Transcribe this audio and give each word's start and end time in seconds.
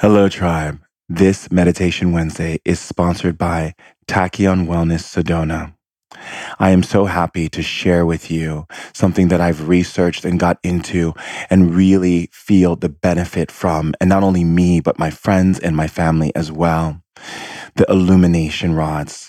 Hello, 0.00 0.28
tribe. 0.28 0.80
This 1.08 1.50
Meditation 1.50 2.12
Wednesday 2.12 2.60
is 2.64 2.78
sponsored 2.78 3.36
by 3.36 3.74
Tachyon 4.06 4.68
Wellness 4.68 5.02
Sedona. 5.02 5.74
I 6.60 6.70
am 6.70 6.84
so 6.84 7.06
happy 7.06 7.48
to 7.48 7.62
share 7.62 8.06
with 8.06 8.30
you 8.30 8.68
something 8.94 9.26
that 9.26 9.40
I've 9.40 9.66
researched 9.66 10.24
and 10.24 10.38
got 10.38 10.60
into 10.62 11.14
and 11.50 11.74
really 11.74 12.30
feel 12.32 12.76
the 12.76 12.88
benefit 12.88 13.50
from, 13.50 13.92
and 14.00 14.08
not 14.08 14.22
only 14.22 14.44
me, 14.44 14.78
but 14.78 15.00
my 15.00 15.10
friends 15.10 15.58
and 15.58 15.74
my 15.74 15.88
family 15.88 16.30
as 16.36 16.52
well. 16.52 17.02
The 17.74 17.86
illumination 17.88 18.76
rods. 18.76 19.27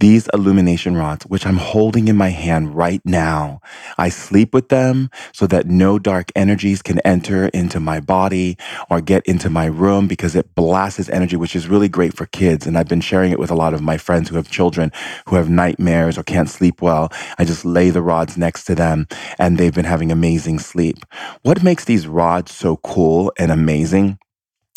These 0.00 0.28
illumination 0.34 0.96
rods, 0.96 1.24
which 1.26 1.46
I'm 1.46 1.56
holding 1.56 2.08
in 2.08 2.16
my 2.16 2.28
hand 2.30 2.76
right 2.76 3.00
now, 3.04 3.60
I 3.98 4.08
sleep 4.10 4.52
with 4.52 4.68
them 4.68 5.10
so 5.32 5.46
that 5.46 5.66
no 5.66 5.98
dark 5.98 6.30
energies 6.36 6.82
can 6.82 7.00
enter 7.00 7.46
into 7.48 7.80
my 7.80 8.00
body 8.00 8.58
or 8.90 9.00
get 9.00 9.24
into 9.26 9.50
my 9.50 9.66
room 9.66 10.08
because 10.08 10.36
it 10.36 10.54
blasts 10.54 11.08
energy, 11.08 11.36
which 11.36 11.56
is 11.56 11.68
really 11.68 11.88
great 11.88 12.14
for 12.14 12.26
kids. 12.26 12.66
And 12.66 12.76
I've 12.76 12.88
been 12.88 13.00
sharing 13.00 13.32
it 13.32 13.38
with 13.38 13.50
a 13.50 13.54
lot 13.54 13.74
of 13.74 13.82
my 13.82 13.98
friends 13.98 14.28
who 14.28 14.36
have 14.36 14.50
children 14.50 14.92
who 15.26 15.36
have 15.36 15.48
nightmares 15.48 16.18
or 16.18 16.22
can't 16.22 16.50
sleep 16.50 16.82
well. 16.82 17.12
I 17.38 17.44
just 17.44 17.64
lay 17.64 17.90
the 17.90 18.02
rods 18.02 18.36
next 18.36 18.64
to 18.64 18.74
them 18.74 19.06
and 19.38 19.58
they've 19.58 19.74
been 19.74 19.84
having 19.84 20.12
amazing 20.12 20.58
sleep. 20.58 20.98
What 21.42 21.62
makes 21.62 21.84
these 21.84 22.06
rods 22.06 22.52
so 22.52 22.76
cool 22.78 23.32
and 23.38 23.50
amazing? 23.50 24.18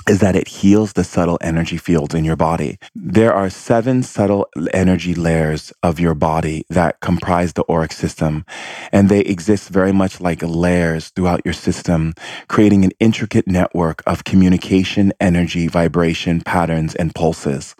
Is 0.09 0.21
that 0.21 0.35
it 0.35 0.47
heals 0.47 0.93
the 0.93 1.03
subtle 1.03 1.37
energy 1.39 1.77
fields 1.77 2.15
in 2.15 2.25
your 2.25 2.35
body. 2.35 2.79
There 2.95 3.31
are 3.31 3.47
seven 3.47 4.01
subtle 4.01 4.47
energy 4.73 5.13
layers 5.13 5.71
of 5.83 5.99
your 5.99 6.15
body 6.15 6.65
that 6.67 6.99
comprise 6.99 7.53
the 7.53 7.63
auric 7.69 7.91
system, 7.91 8.43
and 8.91 9.07
they 9.07 9.19
exist 9.19 9.69
very 9.69 9.91
much 9.91 10.19
like 10.19 10.41
layers 10.41 11.09
throughout 11.09 11.41
your 11.45 11.53
system, 11.53 12.15
creating 12.47 12.83
an 12.83 12.89
intricate 12.99 13.45
network 13.47 14.01
of 14.07 14.23
communication, 14.23 15.13
energy, 15.19 15.67
vibration, 15.67 16.41
patterns, 16.41 16.95
and 16.95 17.13
pulses. 17.13 17.75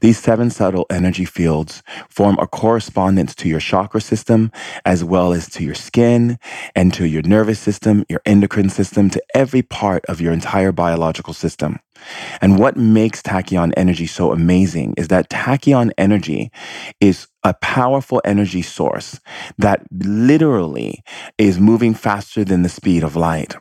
These 0.00 0.20
seven 0.20 0.50
subtle 0.50 0.86
energy 0.88 1.24
fields 1.24 1.82
form 2.08 2.38
a 2.38 2.46
correspondence 2.46 3.34
to 3.36 3.48
your 3.48 3.58
chakra 3.58 4.00
system, 4.00 4.52
as 4.84 5.02
well 5.02 5.32
as 5.32 5.48
to 5.50 5.64
your 5.64 5.74
skin 5.74 6.38
and 6.76 6.94
to 6.94 7.08
your 7.08 7.22
nervous 7.22 7.58
system, 7.58 8.04
your 8.08 8.22
endocrine 8.24 8.70
system, 8.70 9.10
to 9.10 9.20
every 9.34 9.62
part 9.62 10.04
of 10.06 10.20
your 10.20 10.32
entire 10.32 10.70
biological 10.70 11.34
system 11.34 11.55
system. 11.56 11.80
And 12.42 12.58
what 12.58 12.76
makes 12.76 13.22
tachyon 13.22 13.72
energy 13.76 14.06
so 14.06 14.30
amazing 14.32 14.94
is 14.98 15.08
that 15.08 15.30
tachyon 15.30 15.90
energy 15.96 16.50
is 17.00 17.26
a 17.42 17.54
powerful 17.54 18.20
energy 18.24 18.62
source 18.62 19.18
that 19.58 19.82
literally 19.90 21.02
is 21.38 21.58
moving 21.58 21.94
faster 21.94 22.44
than 22.44 22.62
the 22.62 22.68
speed 22.68 23.02
of 23.02 23.16
light. 23.16 23.56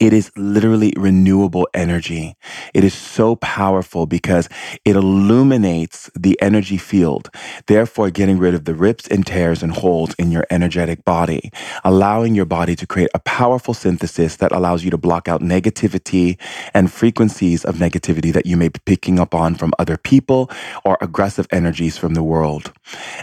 It 0.00 0.12
is 0.12 0.30
literally 0.36 0.92
renewable 0.96 1.68
energy. 1.74 2.36
It 2.74 2.84
is 2.84 2.94
so 2.94 3.36
powerful 3.36 4.06
because 4.06 4.48
it 4.84 4.96
illuminates 4.96 6.10
the 6.18 6.40
energy 6.40 6.78
field, 6.78 7.30
therefore 7.66 8.10
getting 8.10 8.38
rid 8.38 8.54
of 8.54 8.64
the 8.64 8.74
rips 8.74 9.08
and 9.08 9.26
tears 9.26 9.62
and 9.62 9.72
holes 9.72 10.14
in 10.14 10.30
your 10.30 10.46
energetic 10.50 11.04
body, 11.04 11.50
allowing 11.84 12.34
your 12.34 12.44
body 12.44 12.76
to 12.76 12.86
create 12.86 13.10
a 13.14 13.18
powerful 13.20 13.74
synthesis 13.74 14.36
that 14.36 14.52
allows 14.52 14.84
you 14.84 14.90
to 14.90 14.98
block 14.98 15.28
out 15.28 15.40
negativity 15.42 16.38
and 16.74 16.92
frequencies 16.92 17.64
of 17.64 17.76
negativity 17.76 18.32
that 18.32 18.46
you 18.46 18.56
may 18.56 18.68
be 18.68 18.80
picking 18.86 19.18
up 19.18 19.34
on 19.34 19.54
from 19.54 19.72
other 19.78 19.96
people 19.96 20.50
or 20.84 20.98
aggressive 21.00 21.46
energies 21.50 21.98
from 21.98 22.14
the 22.14 22.22
world, 22.22 22.72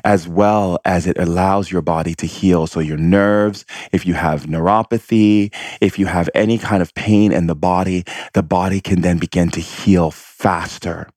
as 0.03 0.27
well 0.27 0.80
as 0.86 1.08
it 1.08 1.17
allows 1.17 1.71
your 1.71 1.81
body 1.81 2.13
to 2.16 2.25
heal. 2.25 2.67
So 2.67 2.80
your 2.80 2.97
nerves, 2.97 3.66
if 3.91 4.05
you 4.05 4.13
have 4.13 4.43
neuropathy, 4.45 5.53
if 5.81 5.97
you 5.99 6.05
have 6.08 6.30
any 6.36 6.55
kind 6.58 6.81
of 6.81 6.94
pain 6.94 7.31
in 7.31 7.48
the 7.48 7.56
body, 7.56 8.03
the 8.34 8.44
body 8.44 8.81
can 8.81 9.02
then 9.02 9.17
begin 9.17 9.50
to 9.52 9.59
heal 9.59 10.11
faster. 10.45 11.09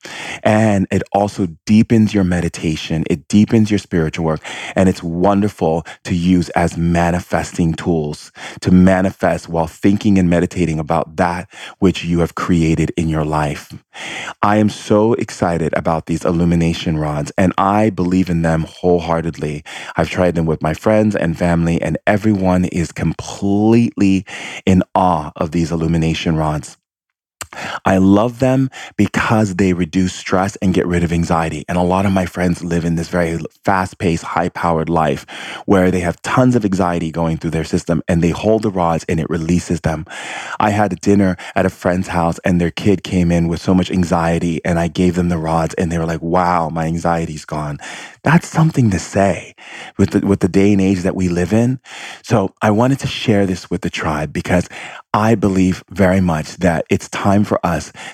And 0.43 0.87
it 0.91 1.03
also 1.13 1.49
deepens 1.67 2.15
your 2.15 2.25
meditation. 2.25 3.05
It 3.11 3.29
deepens 3.29 3.71
your 3.71 3.77
spiritual 3.77 4.25
work. 4.25 4.41
And 4.75 4.89
it's 4.89 5.03
wonderful 5.03 5.85
to 6.05 6.15
use 6.15 6.49
as 6.51 6.79
manifesting 6.79 7.75
tools 7.75 8.33
to 8.63 8.71
manifest 8.71 9.47
while 9.47 9.67
thinking 9.67 10.19
and 10.19 10.31
meditating 10.31 10.79
about 10.79 11.17
that 11.17 11.47
which 11.79 12.07
you 12.07 12.21
have 12.21 12.37
created 12.37 12.91
in 12.97 13.11
your 13.11 13.27
life. 13.27 13.71
I 14.43 14.57
am 14.57 14.71
so 14.71 15.13
excited 15.13 15.75
about 15.77 16.07
these 16.07 16.25
illumination 16.25 16.97
rods 16.97 17.31
and 17.37 17.53
I 17.59 17.91
believe 17.91 18.31
in 18.31 18.41
them 18.41 18.65
wholeheartedly. 18.67 19.63
I've 19.97 20.09
tried 20.09 20.37
them 20.37 20.47
with 20.47 20.63
my 20.63 20.73
friends 20.73 21.15
and 21.15 21.37
family 21.37 21.83
and 21.83 21.99
everyone 22.07 22.65
is 22.65 22.93
completely 22.93 24.25
in 24.65 24.83
awe 24.95 25.33
of 25.37 25.51
these 25.51 25.71
illumination 25.71 26.35
rods. 26.35 26.79
I 27.85 27.99
love 27.99 28.39
them 28.39 28.71
because 28.97 29.57
they 29.57 29.73
reduce 29.73 30.15
stress 30.15 30.57
and 30.57 30.75
get 30.75 30.87
rid 30.87 31.05
of 31.05 31.13
anxiety. 31.13 31.65
And 31.69 31.79
a 31.79 31.83
lot 31.83 32.07
of 32.07 32.13
my 32.13 32.27
friends 32.27 32.63
live 32.65 32.85
in 32.85 32.97
this 32.97 33.09
very 33.09 33.39
fast 33.65 33.99
paced, 33.99 34.25
high 34.25 34.49
powered 34.49 34.89
life 34.89 35.27
where 35.67 35.91
they 35.91 36.01
have 36.01 36.21
tons 36.23 36.57
of 36.57 36.65
anxiety 36.65 37.11
going 37.11 37.37
through 37.37 37.51
their 37.51 37.65
system 37.65 38.03
and 38.09 38.23
they 38.23 38.31
hold 38.31 38.63
the 38.63 38.71
rods 38.71 39.05
and 39.09 39.21
it 39.21 39.29
releases 39.31 39.81
them. 39.83 40.07
I 40.61 40.71
had 40.71 40.93
a 40.93 40.97
dinner 40.97 41.37
at 41.55 41.67
a 41.67 41.71
friend's 41.71 42.09
house 42.09 42.39
and 42.41 42.61
their 42.61 42.71
kid 42.71 43.03
came 43.03 43.31
in 43.31 43.49
with 43.49 43.61
so 43.61 43.75
much 43.75 43.91
anxiety 43.91 44.61
and 44.65 44.79
I 44.79 44.89
gave 44.89 45.15
them 45.15 45.29
the 45.29 45.39
rods 45.39 45.75
and 45.75 45.91
they 45.91 45.99
were 45.99 46.07
like, 46.07 46.23
wow, 46.23 46.69
my 46.69 46.87
anxiety's 46.87 47.45
gone. 47.45 47.79
That's 48.23 48.49
something 48.49 48.91
to 48.91 48.99
say 48.99 49.55
with 49.97 50.11
the, 50.11 50.27
with 50.27 50.41
the 50.41 50.49
day 50.49 50.73
and 50.73 50.81
age 50.81 51.03
that 51.03 51.17
we 51.17 51.29
live 51.29 51.53
in. 51.53 51.81
So 52.23 52.55
I 52.63 52.71
wanted 52.71 52.99
to 53.01 53.07
share 53.07 53.47
this 53.47 53.71
with 53.71 53.83
the 53.83 53.91
tribe 53.91 54.33
because 54.33 54.69
I 55.15 55.35
believe 55.35 55.83
very 55.91 56.21
much 56.21 56.57
that 56.59 56.85
it's 56.91 57.09
time 57.09 57.45
for 57.45 57.59
us 57.65 57.68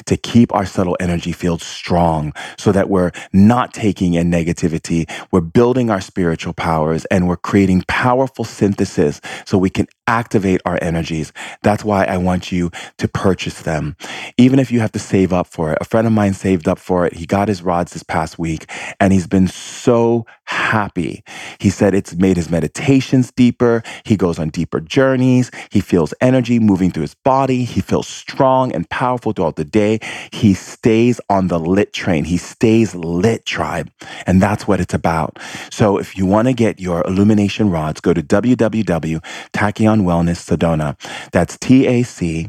to 0.07 0.17
keep 0.17 0.55
our 0.55 0.67
subtle 0.67 0.97
energy 1.01 1.33
field 1.33 1.63
strong 1.63 2.33
so 2.59 2.73
that 2.73 2.89
we're 2.89 3.13
not 3.33 3.73
taking 3.73 4.15
in 4.15 4.31
negativity. 4.31 5.09
We're 5.31 5.41
building 5.41 5.91
our 5.91 6.01
spiritual 6.01 6.53
powers 6.53 7.05
and 7.07 7.29
we're 7.29 7.37
creating 7.37 7.85
powerful 7.89 8.45
synthesis 8.45 9.21
so 9.45 9.59
we 9.59 9.71
can 9.71 9.87
activate 10.07 10.61
our 10.65 10.79
energies. 10.83 11.33
That's 11.63 11.85
why 11.85 12.05
I 12.05 12.17
want 12.19 12.53
you 12.53 12.71
to 12.99 13.09
purchase 13.09 13.63
them. 13.63 13.97
Even 14.37 14.59
if 14.59 14.71
you 14.71 14.81
have 14.81 14.93
to 14.93 14.99
save 14.99 15.33
up 15.33 15.47
for 15.47 15.73
it. 15.73 15.79
A 15.81 15.85
friend 15.85 16.07
of 16.07 16.13
mine 16.13 16.35
saved 16.35 16.69
up 16.69 16.79
for 16.79 17.07
it. 17.07 17.15
He 17.15 17.27
got 17.27 17.49
his 17.49 17.63
rods 17.63 17.93
this 17.93 18.03
past 18.03 18.39
week 18.39 18.71
and 19.01 19.13
he's 19.13 19.27
been 19.27 19.49
so 19.49 20.27
happy. 20.45 21.25
He 21.59 21.71
said 21.71 21.95
it's 21.95 22.15
made 22.15 22.37
his 22.37 22.51
meditations 22.51 23.33
deeper. 23.33 23.83
He 24.05 24.17
goes 24.17 24.39
on 24.39 24.51
deeper 24.51 24.81
journeys. 24.81 25.51
He 25.71 25.81
feels 25.81 26.13
energy 26.21 26.59
moving 26.59 26.91
through 26.91 27.03
his 27.03 27.15
body. 27.15 27.65
He 27.65 27.81
feels 27.81 28.07
strong 28.09 28.73
and 28.75 28.89
powerful 28.91 29.33
throughout 29.33 29.57
the 29.57 29.65
day. 29.65 30.01
He 30.33 30.55
stays 30.55 31.21
on 31.29 31.49
the 31.49 31.59
lit 31.59 31.93
train. 31.93 32.25
He 32.25 32.37
stays 32.37 32.95
lit 32.95 33.47
tribe. 33.47 33.91
And 34.27 34.43
that's 34.43 34.67
what 34.69 34.81
it's 34.81 34.95
about. 34.95 35.39
So 35.71 35.99
if 35.99 36.17
you 36.17 36.27
want 36.27 36.49
to 36.49 36.55
get 36.55 36.81
your 36.81 37.03
illumination 37.07 37.71
rods, 37.71 38.01
go 38.01 38.13
to 38.13 38.23
www.tachyon 38.23 39.94
Wellness 40.03 40.41
Sedona. 40.45 40.97
That's 41.33 41.59
T 41.59 41.87
A 41.87 42.03
C 42.03 42.49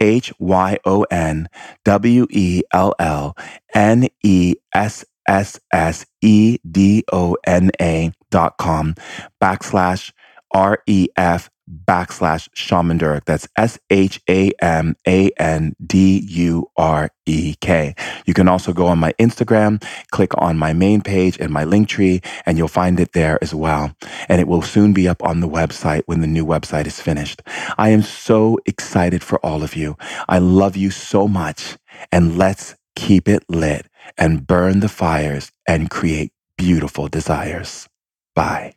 H 0.00 0.32
Y 0.38 0.78
O 0.84 1.02
N 1.10 1.48
W 1.84 2.26
E 2.30 2.62
L 2.72 2.94
L 2.98 3.36
N 3.74 4.08
E 4.22 4.54
S 4.74 5.04
S 5.28 5.60
S 5.72 6.06
E 6.20 6.58
D 6.70 7.04
O 7.12 7.36
N 7.46 7.70
A 7.80 8.12
dot 8.30 8.56
com 8.58 8.94
backslash 9.42 10.12
R 10.52 10.82
E 10.86 11.08
F 11.16 11.50
backslash 11.68 12.48
shaman 12.54 12.98
Durek. 12.98 13.24
That's 13.24 13.48
S 13.56 13.78
H 13.90 14.20
A 14.28 14.50
M 14.60 14.96
A 15.06 15.30
N 15.38 15.74
D 15.84 16.18
U 16.28 16.70
R 16.76 17.10
E 17.26 17.54
K. 17.60 17.94
You 18.26 18.34
can 18.34 18.48
also 18.48 18.72
go 18.72 18.86
on 18.86 18.98
my 18.98 19.12
Instagram, 19.14 19.82
click 20.10 20.32
on 20.38 20.58
my 20.58 20.72
main 20.72 21.00
page 21.00 21.38
and 21.38 21.52
my 21.52 21.64
Linktree, 21.64 22.24
and 22.46 22.58
you'll 22.58 22.68
find 22.68 23.00
it 23.00 23.12
there 23.12 23.38
as 23.42 23.54
well. 23.54 23.94
And 24.28 24.40
it 24.40 24.48
will 24.48 24.62
soon 24.62 24.92
be 24.92 25.08
up 25.08 25.22
on 25.22 25.40
the 25.40 25.48
website 25.48 26.02
when 26.06 26.20
the 26.20 26.26
new 26.26 26.44
website 26.44 26.86
is 26.86 27.00
finished. 27.00 27.42
I 27.78 27.90
am 27.90 28.02
so 28.02 28.58
excited 28.66 29.22
for 29.22 29.44
all 29.44 29.62
of 29.62 29.76
you. 29.76 29.96
I 30.28 30.38
love 30.38 30.76
you 30.76 30.90
so 30.90 31.28
much, 31.28 31.76
and 32.12 32.38
let's 32.38 32.76
keep 32.96 33.28
it 33.28 33.44
lit 33.48 33.86
and 34.16 34.46
burn 34.46 34.80
the 34.80 34.88
fires 34.88 35.50
and 35.66 35.90
create 35.90 36.32
beautiful 36.56 37.08
desires. 37.08 37.88
Bye. 38.34 38.74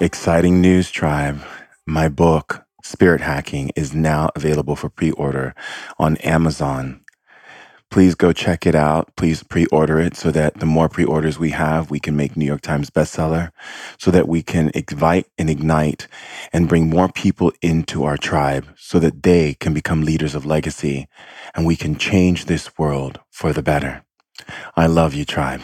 Exciting 0.00 0.60
news, 0.60 0.90
tribe. 0.90 1.40
My 1.86 2.08
book, 2.08 2.66
Spirit 2.82 3.22
Hacking, 3.22 3.70
is 3.76 3.94
now 3.94 4.30
available 4.36 4.76
for 4.76 4.90
pre 4.90 5.12
order 5.12 5.54
on 5.98 6.18
Amazon. 6.18 7.00
Please 7.90 8.14
go 8.14 8.32
check 8.32 8.66
it 8.66 8.74
out. 8.74 9.14
Please 9.16 9.42
pre 9.44 9.66
order 9.66 10.00
it 10.00 10.16
so 10.16 10.30
that 10.32 10.60
the 10.60 10.66
more 10.66 10.88
pre 10.88 11.04
orders 11.04 11.38
we 11.38 11.50
have, 11.50 11.90
we 11.90 12.00
can 12.00 12.16
make 12.16 12.36
New 12.36 12.44
York 12.46 12.62
Times 12.62 12.90
bestseller, 12.90 13.52
so 13.98 14.10
that 14.10 14.28
we 14.28 14.42
can 14.42 14.70
invite 14.74 15.26
and 15.38 15.50
ignite 15.50 16.08
and 16.52 16.68
bring 16.68 16.90
more 16.90 17.08
people 17.08 17.52
into 17.62 18.04
our 18.04 18.18
tribe 18.18 18.66
so 18.76 18.98
that 18.98 19.22
they 19.22 19.54
can 19.54 19.74
become 19.74 20.02
leaders 20.02 20.34
of 20.34 20.46
legacy 20.46 21.08
and 21.54 21.66
we 21.66 21.76
can 21.76 21.96
change 21.96 22.46
this 22.46 22.78
world 22.78 23.20
for 23.30 23.52
the 23.52 23.62
better. 23.62 24.04
I 24.76 24.86
love 24.88 25.14
you, 25.14 25.24
tribe. 25.24 25.62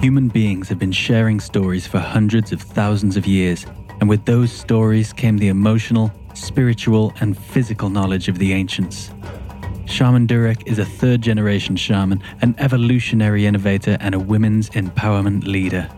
Human 0.00 0.28
beings 0.28 0.68
have 0.68 0.78
been 0.78 0.92
sharing 0.92 1.40
stories 1.40 1.84
for 1.84 1.98
hundreds 1.98 2.52
of 2.52 2.62
thousands 2.62 3.16
of 3.16 3.26
years, 3.26 3.66
and 3.98 4.08
with 4.08 4.24
those 4.26 4.52
stories 4.52 5.12
came 5.12 5.38
the 5.38 5.48
emotional, 5.48 6.12
spiritual, 6.34 7.12
and 7.20 7.36
physical 7.36 7.90
knowledge 7.90 8.28
of 8.28 8.38
the 8.38 8.52
ancients. 8.52 9.10
Shaman 9.86 10.28
Durek 10.28 10.64
is 10.68 10.78
a 10.78 10.84
third 10.84 11.20
generation 11.20 11.74
shaman, 11.74 12.22
an 12.42 12.54
evolutionary 12.58 13.44
innovator, 13.44 13.96
and 13.98 14.14
a 14.14 14.20
women's 14.20 14.70
empowerment 14.70 15.48
leader. 15.48 15.90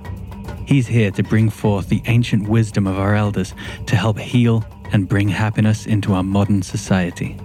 He's 0.66 0.86
here 0.86 1.10
to 1.10 1.22
bring 1.22 1.50
forth 1.50 1.90
the 1.90 2.00
ancient 2.06 2.48
wisdom 2.48 2.86
of 2.86 2.98
our 2.98 3.14
elders 3.14 3.52
to 3.84 3.96
help 3.96 4.18
heal 4.18 4.64
and 4.92 5.10
bring 5.10 5.28
happiness 5.28 5.84
into 5.84 6.14
our 6.14 6.22
modern 6.22 6.62
society. 6.62 7.36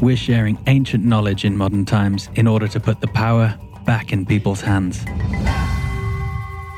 We're 0.00 0.16
sharing 0.16 0.58
ancient 0.68 1.04
knowledge 1.04 1.44
in 1.44 1.56
modern 1.56 1.84
times 1.86 2.28
in 2.36 2.46
order 2.46 2.68
to 2.68 2.78
put 2.78 3.00
the 3.00 3.08
power 3.08 3.58
back 3.84 4.12
in 4.12 4.24
people's 4.24 4.60
hands. 4.60 5.04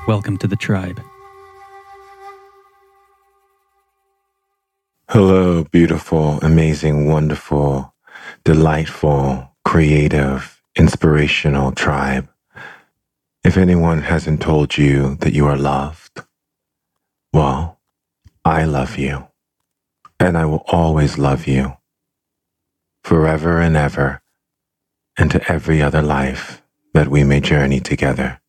Welcome 0.06 0.36
to 0.38 0.46
the 0.46 0.56
tribe. 0.56 1.00
Hello, 5.08 5.64
beautiful, 5.64 6.38
amazing, 6.42 7.08
wonderful, 7.08 7.94
delightful, 8.44 9.56
creative, 9.64 10.60
inspirational 10.76 11.72
tribe. 11.72 12.28
If 13.44 13.56
anyone 13.56 14.02
hasn't 14.02 14.42
told 14.42 14.76
you 14.76 15.14
that 15.20 15.32
you 15.32 15.46
are 15.46 15.56
loved, 15.56 16.20
well, 17.32 17.80
I 18.44 18.64
love 18.66 18.98
you, 18.98 19.28
and 20.20 20.36
I 20.36 20.44
will 20.44 20.64
always 20.66 21.16
love 21.16 21.46
you, 21.46 21.78
forever 23.02 23.58
and 23.58 23.74
ever, 23.74 24.20
and 25.16 25.30
to 25.30 25.50
every 25.50 25.80
other 25.80 26.02
life 26.02 26.60
that 26.92 27.08
we 27.08 27.24
may 27.24 27.40
journey 27.40 27.80
together, 27.80 28.42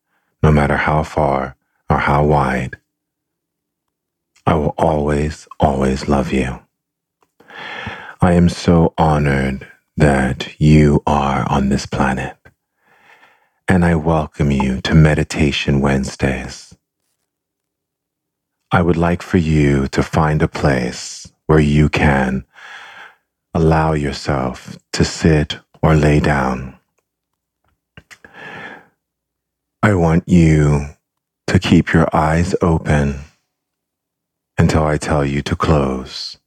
no 0.46 0.52
matter 0.52 0.78
how 0.78 1.02
far 1.02 1.56
or 1.90 1.98
how 1.98 2.24
wide. 2.24 2.78
I 4.46 4.54
will 4.54 4.76
always, 4.78 5.48
always 5.60 6.08
love 6.08 6.32
you. 6.32 6.60
I 8.22 8.34
am 8.34 8.50
so 8.50 8.94
honored 8.96 9.68
that 9.98 10.62
you 10.62 11.02
are 11.08 11.50
on 11.50 11.70
this 11.70 11.88
planet, 11.88 12.38
and 13.68 13.84
I 13.84 13.96
welcome 13.96 14.52
you 14.52 14.82
to 14.82 14.94
Meditation 14.94 15.82
Wednesdays. 15.82 16.76
I 18.72 18.84
would 18.84 18.98
like 18.98 19.24
for 19.24 19.40
you 19.40 19.88
to 19.88 20.04
find 20.04 20.44
a 20.44 20.48
place 20.48 21.26
where 21.48 21.60
you 21.60 21.90
can 21.90 22.46
allow 23.56 23.94
yourself 23.94 24.78
to 24.94 25.04
sit 25.04 25.58
or 25.82 25.96
lay 25.96 26.20
down 26.20 26.75
I 29.86 29.94
want 29.94 30.28
you 30.28 30.88
to 31.46 31.60
keep 31.60 31.94
your 31.94 32.08
eyes 32.12 32.56
open 32.60 33.20
until 34.58 34.84
I 34.84 34.98
tell 34.98 35.24
you 35.24 35.44
to 35.44 35.56
close. 35.56 36.40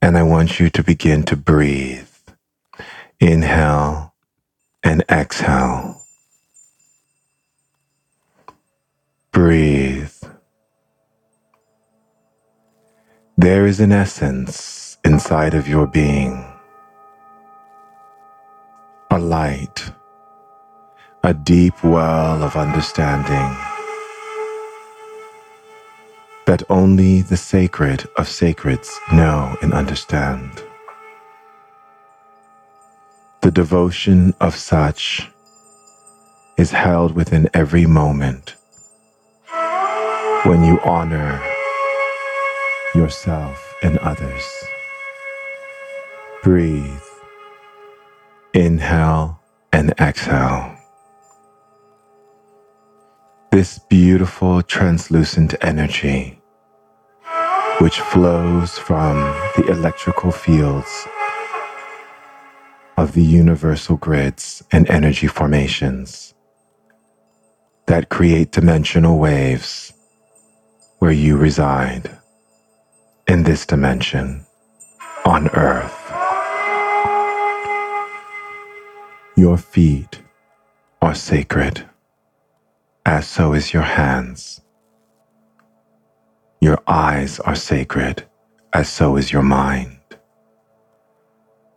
And 0.00 0.16
I 0.16 0.22
want 0.22 0.58
you 0.58 0.70
to 0.70 0.82
begin 0.82 1.24
to 1.24 1.36
breathe. 1.36 2.08
Inhale 3.20 4.14
and 4.82 5.04
exhale. 5.10 6.00
Breathe. 9.30 10.16
There 13.36 13.66
is 13.66 13.78
an 13.78 13.92
essence 13.92 14.96
inside 15.04 15.52
of 15.52 15.68
your 15.68 15.86
being, 15.86 16.46
a 19.10 19.18
light 19.18 19.90
a 21.26 21.34
deep 21.34 21.82
well 21.82 22.40
of 22.40 22.54
understanding 22.54 23.56
that 26.46 26.62
only 26.70 27.20
the 27.20 27.36
sacred 27.36 28.06
of 28.16 28.28
sacreds 28.28 28.96
know 29.12 29.56
and 29.60 29.72
understand. 29.72 30.62
The 33.40 33.50
devotion 33.50 34.34
of 34.40 34.54
such 34.54 35.28
is 36.56 36.70
held 36.70 37.16
within 37.16 37.50
every 37.52 37.86
moment 37.86 38.54
when 40.44 40.62
you 40.62 40.78
honor 40.84 41.42
yourself 42.94 43.74
and 43.82 43.98
others. 43.98 44.46
Breathe, 46.44 47.02
inhale, 48.54 49.40
and 49.72 49.92
exhale 49.98 50.75
this 53.56 53.78
beautiful 53.78 54.60
translucent 54.60 55.54
energy 55.62 56.38
which 57.80 58.00
flows 58.00 58.78
from 58.78 59.16
the 59.56 59.66
electrical 59.70 60.30
fields 60.30 61.08
of 62.98 63.14
the 63.14 63.22
universal 63.22 63.96
grids 63.96 64.62
and 64.72 64.86
energy 64.90 65.26
formations 65.26 66.34
that 67.86 68.10
create 68.10 68.52
dimensional 68.52 69.18
waves 69.18 69.94
where 70.98 71.10
you 71.10 71.34
reside 71.34 72.10
in 73.26 73.42
this 73.44 73.64
dimension 73.64 74.44
on 75.24 75.48
earth. 75.54 76.12
Your 79.34 79.56
feet 79.56 80.20
are 81.00 81.14
sacred 81.14 81.88
as 83.06 83.24
so 83.24 83.52
is 83.52 83.72
your 83.72 83.84
hands. 83.84 84.60
Your 86.60 86.82
eyes 86.88 87.38
are 87.38 87.54
sacred, 87.54 88.24
as 88.72 88.88
so 88.88 89.16
is 89.16 89.30
your 89.30 89.44
mind. 89.44 90.00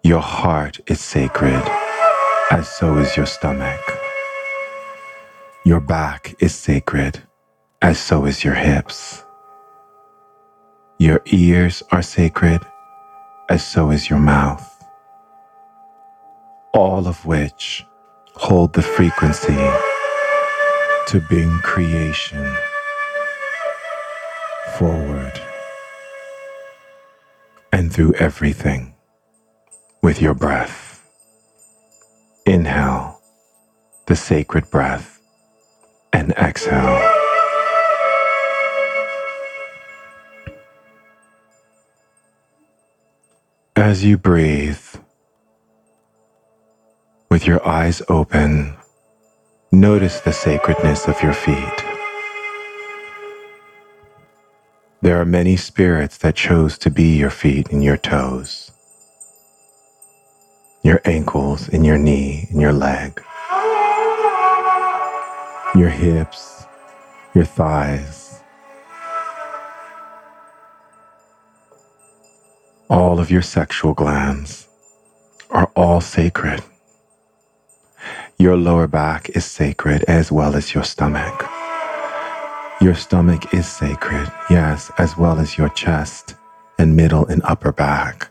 Your 0.03 0.21
heart 0.21 0.79
is 0.87 0.99
sacred, 0.99 1.61
as 2.49 2.67
so 2.67 2.97
is 2.97 3.15
your 3.15 3.27
stomach. 3.27 3.79
Your 5.65 5.79
back 5.79 6.33
is 6.39 6.55
sacred, 6.55 7.21
as 7.79 7.99
so 7.99 8.25
is 8.25 8.43
your 8.43 8.55
hips. 8.55 9.23
Your 10.97 11.21
ears 11.27 11.83
are 11.91 12.01
sacred, 12.01 12.61
as 13.49 13.63
so 13.63 13.91
is 13.91 14.09
your 14.09 14.17
mouth. 14.19 14.65
All 16.73 17.07
of 17.07 17.23
which 17.27 17.85
hold 18.33 18.73
the 18.73 18.81
frequency 18.81 19.88
to 21.09 21.19
bring 21.21 21.49
creation 21.61 22.55
forward 24.77 25.41
and 27.73 27.91
through 27.91 28.13
everything 28.13 28.93
with 30.03 30.21
your 30.21 30.35
breath. 30.35 31.03
Inhale 32.45 33.19
the 34.05 34.15
sacred 34.15 34.69
breath 34.69 35.19
and 36.13 36.31
exhale. 36.33 37.01
As 43.75 44.03
you 44.03 44.15
breathe, 44.19 44.77
with 47.31 47.47
your 47.47 47.67
eyes 47.67 48.03
open, 48.09 48.75
Notice 49.71 50.21
the 50.21 50.33
sacredness 50.33 51.07
of 51.07 51.21
your 51.21 51.33
feet. 51.33 51.85
There 55.03 55.21
are 55.21 55.25
many 55.25 55.57
spirits 55.57 56.17
that 56.17 56.35
chose 56.35 56.75
to 56.79 56.89
be 56.89 57.15
your 57.15 57.29
feet 57.29 57.69
and 57.71 57.83
your 57.83 57.97
toes, 57.97 58.71
your 60.81 61.01
ankles 61.05 61.69
and 61.69 61.85
your 61.85 61.99
knee 61.99 62.47
and 62.49 62.59
your 62.59 62.73
leg, 62.73 63.23
your 65.75 65.89
hips, 65.89 66.65
your 67.35 67.45
thighs, 67.45 68.41
all 72.89 73.19
of 73.19 73.29
your 73.29 73.43
sexual 73.43 73.93
glands 73.93 74.67
are 75.51 75.71
all 75.75 76.01
sacred. 76.01 76.63
Your 78.41 78.55
lower 78.55 78.87
back 78.87 79.27
is 79.31 79.43
sacred 79.43 80.05
as 80.07 80.31
well 80.31 80.55
as 80.55 80.73
your 80.73 80.85
stomach. 80.85 81.45
Your 82.79 82.95
stomach 82.95 83.53
is 83.53 83.67
sacred, 83.67 84.31
yes, 84.49 84.89
as 84.97 85.17
well 85.17 85.39
as 85.39 85.57
your 85.57 85.67
chest 85.67 86.35
and 86.77 86.95
middle 86.95 87.25
and 87.27 87.41
upper 87.43 87.73
back. 87.73 88.29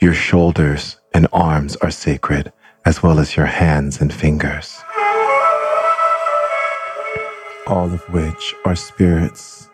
Your 0.00 0.14
shoulders 0.14 0.98
and 1.12 1.26
arms 1.32 1.74
are 1.82 1.90
sacred, 1.90 2.52
as 2.84 3.02
well 3.02 3.18
as 3.18 3.36
your 3.36 3.46
hands 3.46 4.00
and 4.00 4.14
fingers. 4.14 4.80
All 7.66 7.92
of 7.92 8.02
which 8.12 8.54
are 8.64 8.76
spirits, 8.76 9.68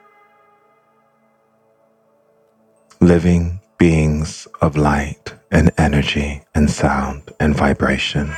living 3.02 3.60
beings 3.76 4.48
of 4.62 4.74
light 4.74 5.34
and 5.50 5.70
energy 5.76 6.40
and 6.54 6.70
sound 6.70 7.30
and 7.38 7.54
vibration. 7.54 8.32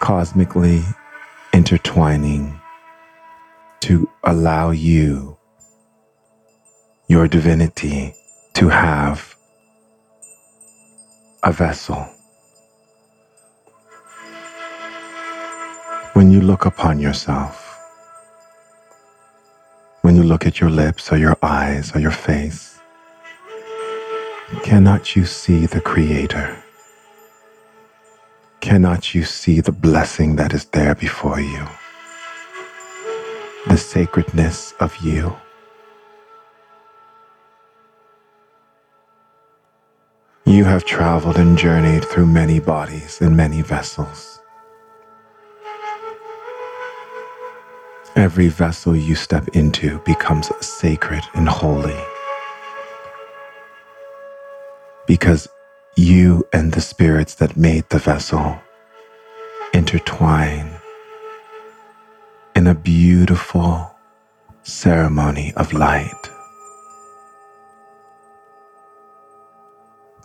Cosmically 0.00 0.82
intertwining 1.52 2.58
to 3.80 4.10
allow 4.24 4.70
you, 4.70 5.36
your 7.08 7.28
divinity, 7.28 8.14
to 8.54 8.68
have 8.68 9.36
a 11.42 11.52
vessel. 11.52 12.08
When 16.14 16.30
you 16.30 16.40
look 16.40 16.66
upon 16.66 16.98
yourself, 16.98 17.78
when 20.02 20.16
you 20.16 20.22
look 20.22 20.46
at 20.46 20.60
your 20.60 20.70
lips 20.70 21.12
or 21.12 21.18
your 21.18 21.36
eyes 21.42 21.94
or 21.94 22.00
your 22.00 22.10
face, 22.10 22.80
cannot 24.62 25.14
you 25.14 25.24
see 25.24 25.66
the 25.66 25.80
Creator? 25.80 26.62
Cannot 28.60 29.14
you 29.14 29.24
see 29.24 29.60
the 29.60 29.72
blessing 29.72 30.36
that 30.36 30.52
is 30.52 30.66
there 30.66 30.94
before 30.94 31.40
you? 31.40 31.66
The 33.68 33.76
sacredness 33.76 34.74
of 34.80 34.94
you? 34.98 35.34
You 40.44 40.64
have 40.64 40.84
traveled 40.84 41.36
and 41.36 41.56
journeyed 41.56 42.04
through 42.04 42.26
many 42.26 42.60
bodies 42.60 43.20
and 43.20 43.36
many 43.36 43.62
vessels. 43.62 44.40
Every 48.14 48.48
vessel 48.48 48.94
you 48.94 49.14
step 49.14 49.48
into 49.54 50.00
becomes 50.00 50.50
sacred 50.64 51.22
and 51.34 51.48
holy 51.48 51.98
because 55.06 55.48
you 55.96 56.46
and 56.52 56.72
the 56.72 56.80
spirits 56.80 57.34
that 57.36 57.56
made 57.56 57.88
the 57.90 57.98
vessel 57.98 58.60
intertwine 59.74 60.70
in 62.54 62.66
a 62.66 62.74
beautiful 62.74 63.90
ceremony 64.62 65.52
of 65.56 65.72
light. 65.72 66.30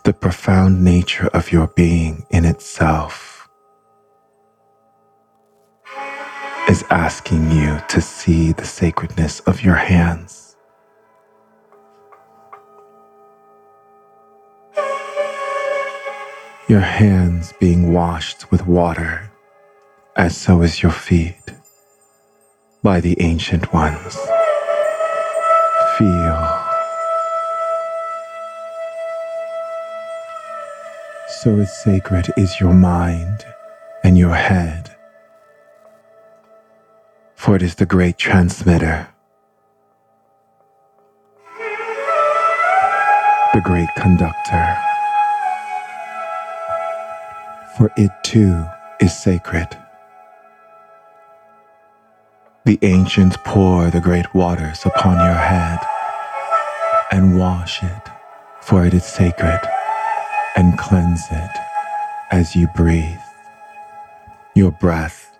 The 0.04 0.12
profound 0.12 0.84
nature 0.84 1.28
of 1.28 1.50
your 1.50 1.66
being 1.68 2.26
in 2.30 2.44
itself 2.44 3.48
is 6.68 6.84
asking 6.90 7.50
you 7.50 7.80
to 7.88 8.00
see 8.00 8.52
the 8.52 8.64
sacredness 8.64 9.40
of 9.40 9.62
your 9.62 9.74
hands 9.74 10.45
your 16.68 16.80
hands 16.80 17.52
being 17.60 17.92
washed 17.92 18.50
with 18.50 18.66
water, 18.66 19.30
as 20.16 20.36
so 20.36 20.62
is 20.62 20.82
your 20.82 20.90
feet 20.90 21.54
by 22.82 23.00
the 23.00 23.16
ancient 23.20 23.72
ones. 23.72 24.16
Feel. 25.96 26.62
So 31.28 31.56
as 31.60 31.84
sacred 31.84 32.32
is 32.36 32.58
your 32.58 32.74
mind 32.74 33.46
and 34.02 34.18
your 34.18 34.34
head, 34.34 34.96
for 37.36 37.54
it 37.54 37.62
is 37.62 37.76
the 37.76 37.86
great 37.86 38.18
transmitter, 38.18 39.06
the 43.54 43.60
great 43.62 43.88
conductor 43.96 44.85
for 47.76 47.92
it 47.96 48.10
too 48.22 48.64
is 49.00 49.16
sacred. 49.16 49.68
The 52.64 52.78
ancients 52.82 53.36
pour 53.44 53.90
the 53.90 54.00
great 54.00 54.34
waters 54.34 54.84
upon 54.86 55.18
your 55.18 55.34
head 55.34 55.78
and 57.12 57.38
wash 57.38 57.82
it, 57.82 58.08
for 58.62 58.86
it 58.86 58.94
is 58.94 59.04
sacred, 59.04 59.60
and 60.56 60.78
cleanse 60.78 61.22
it 61.30 61.50
as 62.32 62.56
you 62.56 62.66
breathe. 62.74 63.20
Your 64.54 64.72
breath 64.72 65.30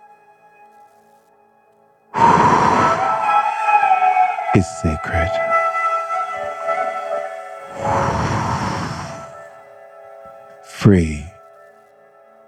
is 4.55 4.67
sacred. 4.83 5.31
Free 10.63 11.26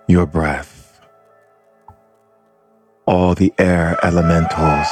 your 0.09 0.25
breath, 0.25 1.03
all 3.07 3.35
the 3.35 3.53
air 3.59 3.95
elementals 4.03 4.89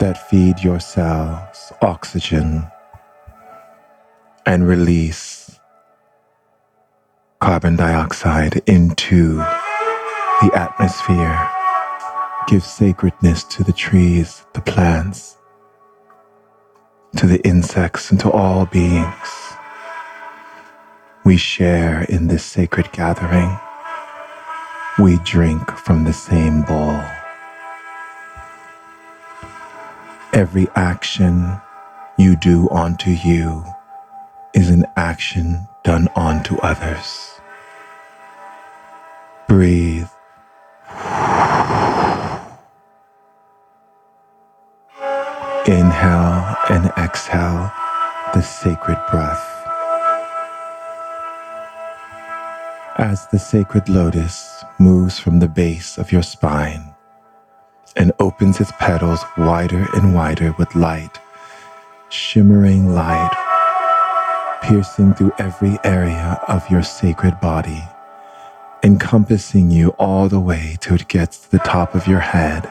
that 0.00 0.16
feed 0.30 0.58
your 0.60 0.80
cells 0.80 1.70
oxygen 1.82 2.66
and 4.46 4.66
release 4.66 5.60
carbon 7.40 7.76
dioxide 7.76 8.62
into 8.66 9.36
the 9.36 10.50
atmosphere. 10.54 11.50
Give 12.48 12.64
sacredness 12.64 13.44
to 13.44 13.64
the 13.64 13.72
trees, 13.74 14.46
the 14.54 14.62
plants, 14.62 15.36
to 17.16 17.26
the 17.26 17.46
insects, 17.46 18.10
and 18.10 18.18
to 18.20 18.30
all 18.30 18.64
beings 18.64 19.45
we 21.26 21.36
share 21.36 22.04
in 22.04 22.28
this 22.28 22.44
sacred 22.44 22.92
gathering. 22.92 23.58
We 24.96 25.18
drink 25.24 25.68
from 25.72 26.04
the 26.04 26.12
same 26.12 26.62
bowl. 26.62 27.02
Every 30.32 30.68
action 30.76 31.60
you 32.16 32.36
do 32.36 32.70
unto 32.70 33.10
you 33.10 33.64
is 34.54 34.70
an 34.70 34.86
action 34.96 35.66
done 35.82 36.06
unto 36.14 36.58
others. 36.58 37.40
Breathe. 39.48 40.06
Inhale 45.66 46.56
and 46.70 46.92
exhale 46.96 47.72
the 48.32 48.42
sacred 48.42 48.98
breath. 49.10 49.55
As 52.98 53.26
the 53.28 53.38
sacred 53.38 53.88
lotus 53.90 54.64
moves 54.78 55.18
from 55.18 55.38
the 55.38 55.48
base 55.48 55.98
of 55.98 56.10
your 56.10 56.22
spine 56.22 56.94
and 57.94 58.10
opens 58.20 58.58
its 58.58 58.72
petals 58.78 59.22
wider 59.36 59.86
and 59.94 60.14
wider 60.14 60.54
with 60.58 60.74
light, 60.74 61.18
shimmering 62.08 62.94
light, 62.94 63.30
piercing 64.62 65.12
through 65.12 65.32
every 65.38 65.78
area 65.84 66.40
of 66.48 66.68
your 66.70 66.82
sacred 66.82 67.38
body, 67.40 67.82
encompassing 68.82 69.70
you 69.70 69.90
all 69.98 70.28
the 70.28 70.40
way 70.40 70.76
till 70.80 70.94
it 70.94 71.08
gets 71.08 71.38
to 71.38 71.50
the 71.50 71.58
top 71.60 71.94
of 71.94 72.06
your 72.06 72.20
head 72.20 72.70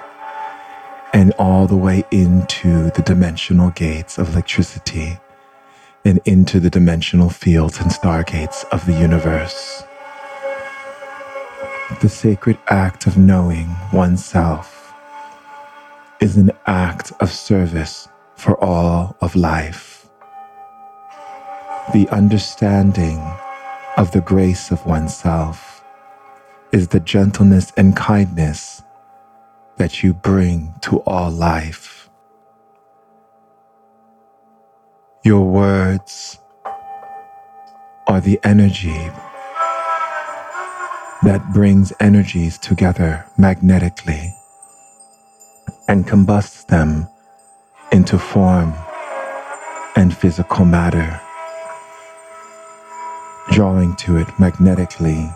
and 1.13 1.33
all 1.33 1.67
the 1.67 1.77
way 1.77 2.03
into 2.11 2.89
the 2.91 3.03
dimensional 3.03 3.69
gates 3.71 4.17
of 4.17 4.29
electricity 4.33 5.19
and 6.03 6.19
into 6.25 6.59
the 6.59 6.69
dimensional 6.69 7.29
fields 7.29 7.79
and 7.79 7.91
stargates 7.91 8.63
of 8.65 8.85
the 8.85 8.93
universe. 8.93 9.84
The 12.01 12.09
sacred 12.09 12.57
act 12.67 13.05
of 13.05 13.15
knowing 13.15 13.75
oneself 13.93 14.91
is 16.19 16.35
an 16.35 16.49
act 16.65 17.13
of 17.19 17.31
service 17.31 18.07
for 18.35 18.57
all 18.57 19.15
of 19.21 19.35
life. 19.35 20.09
The 21.93 22.09
understanding 22.09 23.19
of 23.97 24.11
the 24.11 24.21
grace 24.21 24.71
of 24.71 24.83
oneself 24.87 25.85
is 26.71 26.87
the 26.87 26.99
gentleness 26.99 27.71
and 27.77 27.95
kindness 27.95 28.81
that 29.77 30.01
you 30.01 30.15
bring 30.15 30.73
to 30.81 31.01
all 31.01 31.29
life. 31.29 32.09
Your 35.23 35.45
words 35.45 36.39
are 38.07 38.21
the 38.21 38.39
energy 38.43 39.11
that 41.25 41.53
brings 41.53 41.91
energies 41.99 42.59
together 42.59 43.25
magnetically 43.35 44.31
and 45.87 46.05
combusts 46.05 46.65
them 46.65 47.07
into 47.91 48.19
form 48.19 48.71
and 49.95 50.15
physical 50.15 50.65
matter, 50.65 51.19
drawing 53.49 53.95
to 53.95 54.17
it 54.17 54.27
magnetically 54.39 55.27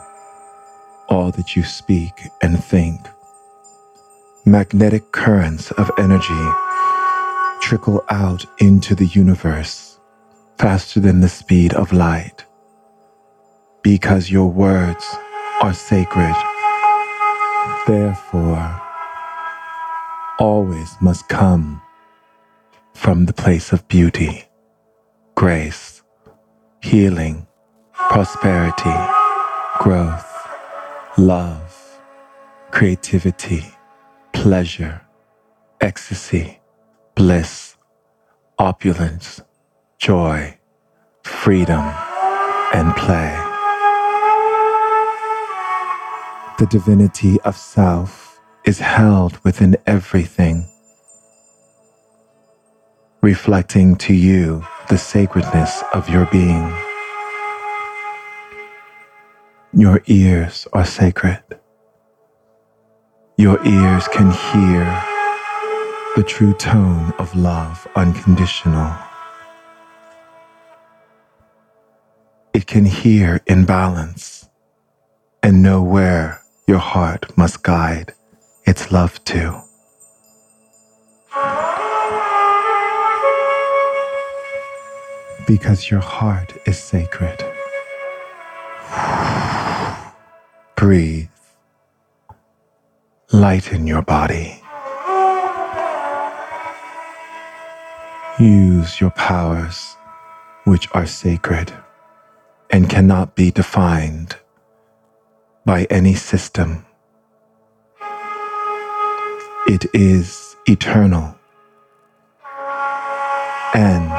all 1.07 1.31
that 1.31 1.55
you 1.55 1.63
speak 1.63 2.29
and 2.43 2.63
think. 2.63 3.07
Magnetic 4.45 5.11
currents 5.11 5.71
of 5.71 5.89
energy 5.97 6.45
trickle 7.61 8.05
out 8.09 8.45
into 8.59 8.93
the 8.93 9.07
universe 9.07 9.99
faster 10.59 10.99
than 10.99 11.21
the 11.21 11.29
speed 11.29 11.73
of 11.73 11.91
light 11.91 12.45
because 13.81 14.29
your 14.29 14.51
words 14.51 15.17
are 15.61 15.73
sacred. 15.73 16.35
Therefore, 17.85 18.81
always 20.39 20.95
must 21.01 21.27
come 21.27 21.81
from 22.93 23.25
the 23.25 23.33
place 23.33 23.73
of 23.73 23.87
beauty, 23.89 24.45
grace, 25.35 26.01
healing, 26.81 27.45
prosperity, 27.93 28.95
growth, 29.79 30.47
love, 31.17 31.99
creativity, 32.71 33.65
pleasure, 34.33 35.01
ecstasy, 35.81 36.61
bliss, 37.15 37.75
opulence, 38.57 39.41
joy, 39.97 40.57
freedom, 41.23 41.83
and 42.73 42.95
play. 42.95 43.48
The 46.59 46.65
divinity 46.65 47.39
of 47.45 47.55
self 47.55 48.37
is 48.65 48.79
held 48.79 49.37
within 49.45 49.77
everything, 49.87 50.69
reflecting 53.21 53.95
to 53.95 54.13
you 54.13 54.65
the 54.89 54.97
sacredness 54.97 55.85
of 55.93 56.09
your 56.09 56.25
being. 56.25 56.67
Your 59.71 60.01
ears 60.07 60.67
are 60.73 60.83
sacred. 60.83 61.41
Your 63.37 63.65
ears 63.65 64.09
can 64.09 64.29
hear 64.29 64.83
the 66.17 66.23
true 66.27 66.53
tone 66.55 67.13
of 67.19 67.33
love 67.37 67.87
unconditional. 67.95 68.93
It 72.53 72.67
can 72.67 72.83
hear 72.83 73.39
in 73.47 73.63
balance 73.63 74.49
and 75.41 75.63
know 75.63 75.81
where 75.81 76.38
your 76.69 76.77
heart 76.77 77.35
must 77.35 77.63
guide 77.63 78.13
its 78.67 78.91
love 78.91 79.13
to. 79.25 79.59
Because 85.47 85.89
your 85.89 85.99
heart 85.99 86.53
is 86.67 86.77
sacred. 86.77 87.43
Breathe. 90.75 91.29
Lighten 93.31 93.87
your 93.87 94.03
body. 94.03 94.61
Use 98.39 99.01
your 99.01 99.09
powers, 99.15 99.97
which 100.65 100.87
are 100.91 101.07
sacred 101.07 101.73
and 102.69 102.87
cannot 102.87 103.35
be 103.35 103.49
defined 103.49 104.35
by 105.69 105.85
any 105.91 106.15
system. 106.15 106.83
It 109.67 109.85
is 109.93 110.55
eternal 110.65 111.35
and 113.75 114.09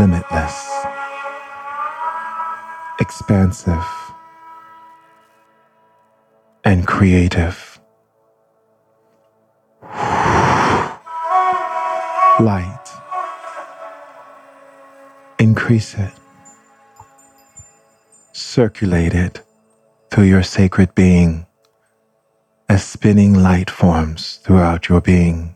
limitless, 0.00 0.56
expansive 2.98 3.86
and 6.64 6.84
creative. 6.84 7.78
Light. 12.40 12.86
Increase 15.38 15.94
it. 15.94 16.12
Circulate 18.32 19.14
it 19.14 19.47
through 20.10 20.24
your 20.24 20.42
sacred 20.42 20.94
being 20.94 21.46
as 22.68 22.84
spinning 22.84 23.34
light 23.34 23.70
forms 23.70 24.40
throughout 24.42 24.88
your 24.88 25.00
being, 25.00 25.54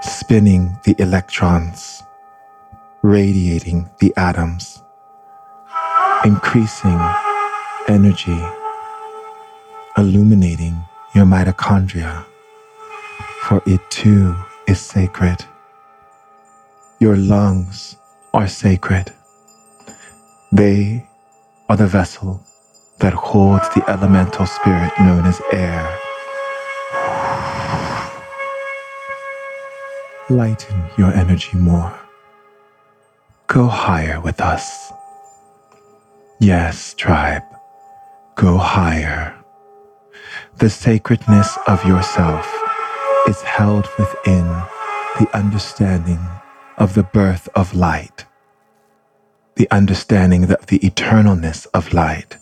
spinning 0.00 0.76
the 0.84 0.94
electrons, 0.98 2.02
radiating 3.02 3.88
the 4.00 4.12
atoms, 4.16 4.82
increasing 6.24 7.00
energy 7.88 8.40
illuminating 9.96 10.82
your 11.14 11.24
mitochondria, 11.26 12.24
for 13.42 13.62
it 13.66 13.80
too 13.90 14.34
is 14.66 14.80
sacred. 14.80 15.44
Your 16.98 17.16
lungs 17.16 17.96
are 18.32 18.48
sacred. 18.48 19.12
They 20.50 21.06
are 21.72 21.76
the 21.76 21.86
vessel 21.86 22.38
that 22.98 23.14
holds 23.14 23.66
the 23.70 23.82
elemental 23.88 24.44
spirit 24.44 24.92
known 25.00 25.24
as 25.24 25.40
air. 25.52 25.98
Lighten 30.28 30.84
your 30.98 31.10
energy 31.14 31.56
more. 31.56 31.98
Go 33.46 33.68
higher 33.68 34.20
with 34.20 34.38
us. 34.38 34.92
Yes, 36.40 36.92
tribe, 36.92 37.48
go 38.34 38.58
higher. 38.58 39.34
The 40.58 40.68
sacredness 40.68 41.56
of 41.66 41.82
yourself 41.86 42.46
is 43.26 43.40
held 43.40 43.88
within 43.98 44.44
the 45.18 45.26
understanding 45.32 46.20
of 46.76 46.92
the 46.92 47.04
birth 47.04 47.48
of 47.54 47.74
light, 47.74 48.26
the 49.56 49.70
understanding 49.70 50.44
of 50.44 50.66
the 50.66 50.78
eternalness 50.80 51.66
of 51.74 51.92
light, 51.92 52.36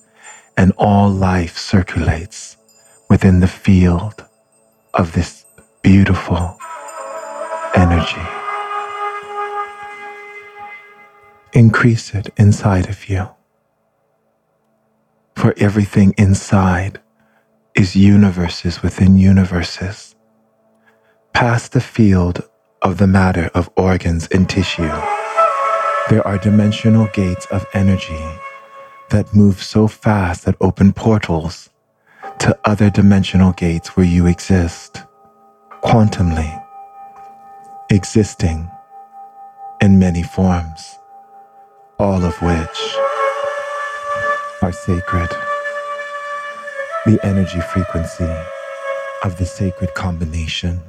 and 0.57 0.73
all 0.77 1.11
life 1.11 1.59
circulates 1.59 2.57
within 3.09 3.40
the 3.40 3.49
field 3.49 4.25
of 4.94 5.12
this 5.12 5.44
beautiful 5.83 6.59
energy. 7.75 8.20
Increase 11.53 12.14
it 12.14 12.29
inside 12.37 12.88
of 12.88 13.09
you. 13.09 13.29
For 15.35 15.55
everything 15.57 16.14
inside 16.16 17.01
is 17.75 17.96
universes 17.96 18.83
within 18.83 19.16
universes. 19.16 20.14
Past 21.33 21.73
the 21.73 21.81
field 21.81 22.49
of 22.83 22.99
the 22.99 23.07
matter 23.07 23.51
of 23.55 23.70
organs 23.77 24.29
and 24.29 24.49
tissue, 24.49 24.90
there 26.11 26.27
are 26.27 26.38
dimensional 26.38 27.07
gates 27.12 27.46
of 27.53 27.64
energy 27.73 28.20
that 29.11 29.33
move 29.33 29.62
so 29.62 29.87
fast 29.87 30.44
that 30.44 30.57
open 30.61 30.92
portals 30.92 31.70
to 32.40 32.59
other 32.64 32.90
dimensional 32.90 33.53
gates 33.53 33.96
where 33.96 34.05
you 34.05 34.27
exist, 34.27 35.05
quantumly, 35.85 36.51
existing 37.90 38.68
in 39.81 40.01
many 40.01 40.25
forms, 40.25 40.99
all 42.01 42.25
of 42.25 42.35
which 42.42 42.96
are 44.62 44.73
sacred. 44.73 45.31
The 47.07 47.20
energy 47.23 47.61
frequency 47.61 48.35
of 49.23 49.38
the 49.38 49.46
sacred 49.46 49.94
combination 49.94 50.81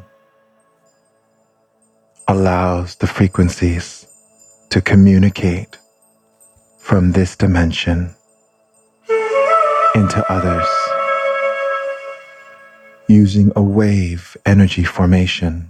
allows 2.27 2.95
the 2.95 3.05
frequencies 3.05 4.00
to 4.71 4.81
communicate 4.81 5.77
from 6.77 7.11
this 7.11 7.35
dimension 7.35 8.15
into 9.93 10.25
others 10.29 10.65
using 13.09 13.51
a 13.57 13.61
wave 13.61 14.37
energy 14.45 14.85
formation 14.85 15.69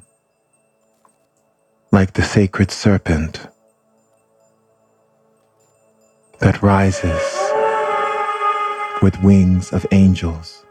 like 1.91 2.13
the 2.13 2.21
sacred 2.21 2.69
serpent 2.69 3.47
that 6.37 6.61
rises 6.61 7.21
with 9.01 9.19
wings 9.23 9.73
of 9.73 9.83
angels 9.91 10.63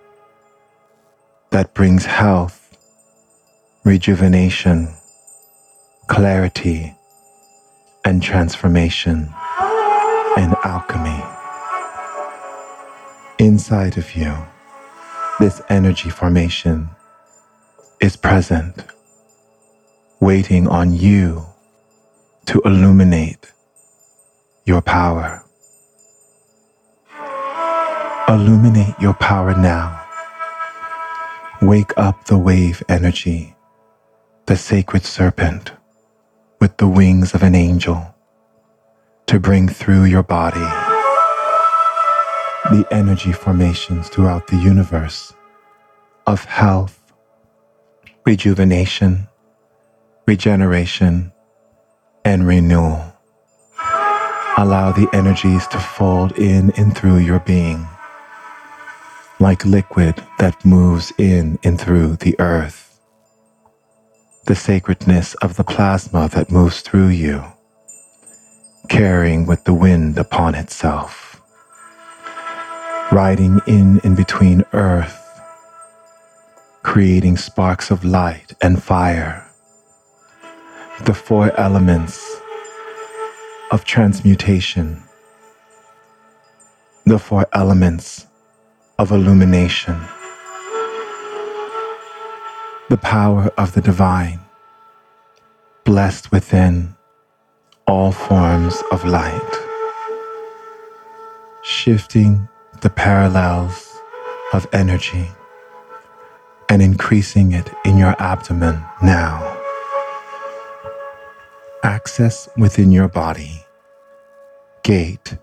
that 1.51 1.75
brings 1.75 2.05
health, 2.05 2.79
rejuvenation, 3.85 4.95
clarity, 6.07 6.95
and 8.11 8.21
transformation 8.21 9.33
and 10.37 10.57
alchemy. 10.65 11.23
Inside 13.39 13.97
of 13.99 14.17
you, 14.17 14.35
this 15.39 15.63
energy 15.69 16.11
formation 16.11 16.91
is 18.01 18.17
present, 18.17 18.83
waiting 20.19 20.67
on 20.67 20.93
you 20.93 21.47
to 22.47 22.61
illuminate 22.65 23.53
your 24.65 24.83
power. 24.83 25.45
Illuminate 28.29 28.97
your 29.01 29.15
power 29.15 29.55
now. 29.55 30.05
Wake 31.63 31.93
up 31.97 32.25
the 32.25 32.39
wave 32.39 32.83
energy, 32.89 33.55
the 34.47 34.57
sacred 34.57 35.05
serpent 35.05 35.71
with 36.61 36.77
the 36.77 36.89
wings 36.89 37.35
of 37.35 37.43
an 37.43 37.55
angel 37.55 38.15
to 39.27 39.41
bring 39.41 39.69
through 39.69 40.05
your 40.05 40.23
body 40.23 40.61
the 42.71 42.87
energy 42.91 43.33
formations 43.33 44.09
throughout 44.09 44.47
the 44.49 44.57
universe 44.57 45.33
of 46.27 46.45
health, 46.45 47.13
rejuvenation, 48.27 49.27
regeneration, 50.27 51.33
and 52.25 52.47
renewal. 52.47 53.03
Allow 54.59 54.93
the 54.93 55.09
energies 55.13 55.67
to 55.69 55.79
fold 55.79 56.33
in 56.39 56.71
and 56.77 56.97
through 56.97 57.19
your 57.19 57.41
being 57.41 57.87
like 59.41 59.65
liquid 59.65 60.23
that 60.39 60.65
moves 60.67 61.13
in 61.17 61.59
and 61.65 61.81
through 61.81 62.17
the 62.17 62.39
earth. 62.39 62.90
The 64.47 64.57
sacredness 64.57 65.35
of 65.35 65.57
the 65.57 65.65
plasma 65.65 66.29
that 66.33 66.51
moves 66.51 66.81
through 66.81 67.09
you, 67.09 67.45
carrying 68.89 69.47
with 69.47 69.65
the 69.65 69.75
wind 69.75 70.19
upon 70.19 70.55
itself, 70.55 71.41
riding 73.13 73.61
in 73.67 74.01
and 74.03 74.17
between 74.17 74.65
earth, 74.73 75.19
creating 76.83 77.37
sparks 77.37 77.91
of 77.91 78.03
light 78.05 78.55
and 78.63 78.83
fire. 78.83 79.47
The 81.05 81.15
four 81.15 81.53
elements 81.61 82.41
of 83.71 83.85
transmutation, 83.85 85.03
the 87.05 87.19
four 87.19 87.47
elements 87.53 88.27
of 88.99 89.13
illumination, 89.13 90.01
the 92.91 92.97
power 92.97 93.51
of 93.57 93.73
the 93.75 93.81
divine, 93.81 94.41
blessed 95.85 96.33
within 96.33 96.97
all 97.87 98.11
forms 98.11 98.83
of 98.91 99.05
light, 99.05 99.53
shifting 101.63 102.49
the 102.81 102.91
parallels 102.91 103.97
of 104.53 104.67
energy 104.73 105.29
and 106.69 106.83
increasing 106.83 107.53
it 107.53 107.73
in 107.85 107.97
your 107.97 108.21
abdomen 108.21 108.83
now. 109.05 109.57
Access 111.85 112.49
within 112.57 112.91
your 112.91 113.07
body. 113.07 113.65
Gate 114.83 115.37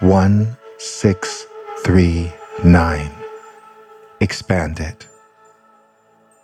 163 0.00 2.32
9. 2.62 3.10
Expand 4.20 4.78
it. 4.78 5.06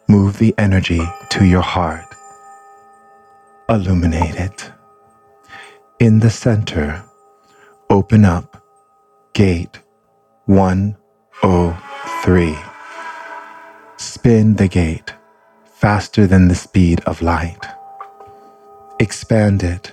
Move 0.08 0.38
the 0.38 0.54
energy 0.56 1.02
to 1.30 1.44
your 1.44 1.62
heart. 1.62 2.04
Illuminate 3.68 4.36
it. 4.36 4.70
In 5.98 6.20
the 6.20 6.30
center, 6.30 7.04
open 7.90 8.24
up 8.24 8.64
gate 9.34 9.80
103. 10.46 12.56
Spin 13.98 14.56
the 14.56 14.68
gate 14.68 15.12
faster 15.74 16.26
than 16.26 16.48
the 16.48 16.54
speed 16.54 17.00
of 17.00 17.20
light. 17.20 17.66
Expand 18.98 19.62
it. 19.62 19.92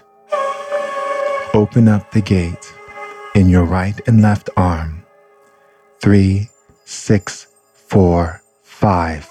Open 1.53 1.87
up 1.87 2.11
the 2.11 2.21
gate 2.21 2.73
in 3.35 3.49
your 3.49 3.65
right 3.65 3.99
and 4.07 4.21
left 4.21 4.49
arm 4.55 5.05
three, 6.05 6.47
six, 6.85 7.47
four, 7.73 8.39
five. 8.61 9.27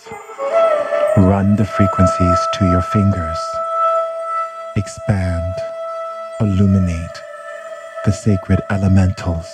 Run 1.17 1.55
the 1.55 1.65
frequencies 1.65 2.39
to 2.55 2.65
your 2.65 2.83
fingers. 2.83 3.39
Expand, 4.77 5.55
illuminate 6.41 7.23
the 8.05 8.11
sacred 8.11 8.61
elementals. 8.69 9.47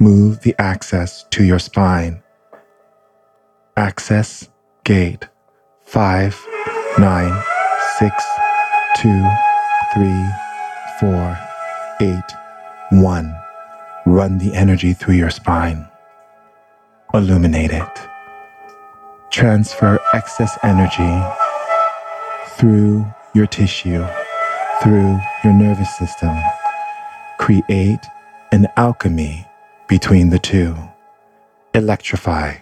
Move 0.00 0.40
the 0.40 0.56
access 0.58 1.24
to 1.30 1.44
your 1.44 1.60
spine. 1.60 2.22
Access 3.76 4.48
gate 4.84 5.28
five, 5.84 6.36
nine, 6.98 7.32
six, 7.98 8.24
two, 8.96 9.24
three, 9.94 10.26
four, 10.98 11.38
eight, 12.00 12.30
one. 12.90 13.32
Run 14.06 14.38
the 14.38 14.52
energy 14.54 14.92
through 14.92 15.14
your 15.14 15.30
spine. 15.30 15.88
Illuminate 17.14 17.70
it. 17.70 18.08
Transfer 19.30 19.98
excess 20.14 20.58
energy 20.62 21.22
through 22.56 23.06
your 23.34 23.46
tissue, 23.46 24.04
through 24.82 25.18
your 25.44 25.52
nervous 25.52 25.96
system. 25.96 26.36
Create 27.38 28.04
an 28.52 28.66
alchemy 28.76 29.46
between 29.88 30.30
the 30.30 30.38
two. 30.38 30.76
Electrify. 31.74 32.54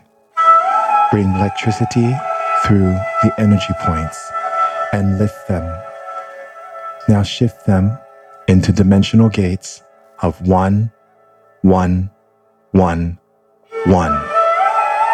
Bring 1.10 1.28
electricity 1.34 2.14
through 2.64 2.92
the 3.22 3.32
energy 3.38 3.72
points 3.80 4.30
and 4.92 5.18
lift 5.18 5.48
them. 5.48 5.64
Now 7.08 7.22
shift 7.22 7.66
them 7.66 7.96
into 8.48 8.72
dimensional 8.72 9.28
gates 9.28 9.82
of 10.22 10.40
one 10.46 10.92
one, 11.66 12.10
one, 12.70 13.18
one. 13.86 14.24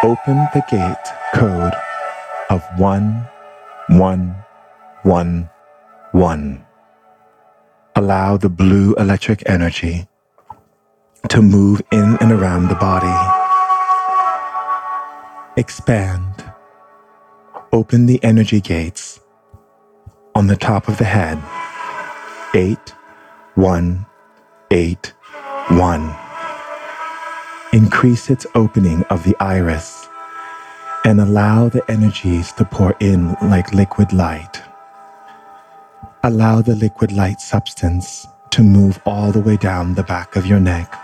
Open 0.03 0.37
the 0.53 0.63
gate 0.71 1.22
code 1.35 1.73
of 2.51 2.63
one, 2.77 3.29
one, 3.89 4.35
one, 5.03 5.49
one. 6.13 6.65
Allow 7.97 8.37
the 8.37 8.49
blue 8.49 8.95
electric 8.95 9.43
energy 9.47 10.07
to 11.29 11.43
move 11.43 11.83
in 11.93 12.17
and 12.21 12.33
around 12.33 12.69
the 12.69 12.75
body. 12.75 13.13
Expand. 15.57 16.45
Open 17.73 18.07
the 18.07 18.23
energy 18.23 18.61
gates 18.61 19.21
on 20.35 20.47
the 20.47 20.57
top 20.57 20.89
of 20.89 20.99
the 20.99 21.05
head. 21.05 21.39
Eight, 22.55 22.91
one, 23.55 24.07
eight, 24.71 25.13
one 25.69 26.15
increase 27.73 28.29
its 28.29 28.47
opening 28.55 29.03
of 29.05 29.25
the 29.25 29.35
iris, 29.41 30.02
and 31.05 31.21
allow 31.21 31.69
the 31.69 31.83
energies 31.91 32.53
to 32.53 32.65
pour 32.65 32.95
in 33.01 33.37
like 33.43 33.73
liquid 33.73 34.13
light. 34.13 34.63
Allow 36.23 36.63
the 36.63 36.77
liquid 36.77 37.13
light 37.13 37.41
substance 37.41 38.27
to 38.51 38.63
move 38.63 39.01
all 39.05 39.33
the 39.33 39.41
way 39.41 39.57
down 39.57 39.95
the 39.95 40.03
back 40.03 40.37
of 40.37 40.47
your 40.47 40.61
neck, 40.61 40.95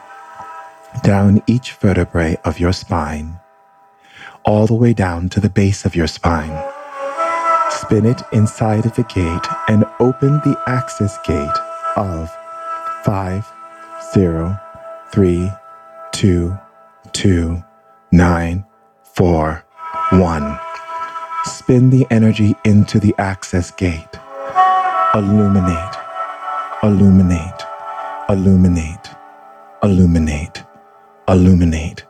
down 1.03 1.43
each 1.47 1.73
vertebrae 1.75 2.37
of 2.45 2.61
your 2.61 2.73
spine, 2.73 3.41
all 4.45 4.67
the 4.67 4.75
way 4.75 4.93
down 4.93 5.29
to 5.31 5.41
the 5.41 5.51
base 5.51 5.85
of 5.85 5.97
your 5.97 6.07
spine. 6.07 6.57
Spin 7.71 8.07
it 8.07 8.23
inside 8.33 8.87
of 8.87 8.95
the 8.95 9.05
gate 9.05 9.47
and 9.69 9.85
open 10.01 10.39
the 10.39 10.59
access 10.67 11.19
gate 11.27 11.59
of 11.97 12.31
503 13.05 15.51
two, 16.19 16.59
two, 17.13 17.63
nine, 18.11 18.67
four, 19.05 19.65
one. 20.11 20.59
Spin 21.45 21.91
the 21.91 22.07
energy 22.11 22.57
into 22.65 22.99
the 22.99 23.15
access 23.19 23.71
gate. 23.71 24.19
Illuminate, 25.15 25.97
illuminate, 26.83 27.63
illuminate, 28.29 29.11
illuminate, 29.83 30.65
illuminate. 31.29 32.07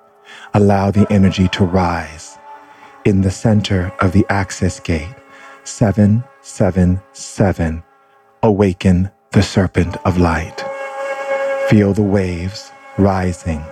Allow 0.55 0.93
the 0.93 1.07
energy 1.11 1.49
to 1.49 1.65
rise. 1.65 2.39
In 3.05 3.21
the 3.23 3.33
center 3.33 3.93
of 4.01 4.13
the 4.13 4.25
access 4.29 4.79
gate, 4.81 5.15
777, 5.65 7.83
awaken 8.43 9.11
the 9.33 9.43
serpent 9.43 9.97
of 10.05 10.19
light. 10.19 10.65
Feel 11.69 11.93
the 11.93 12.03
waves 12.03 12.71
rising 12.97 13.65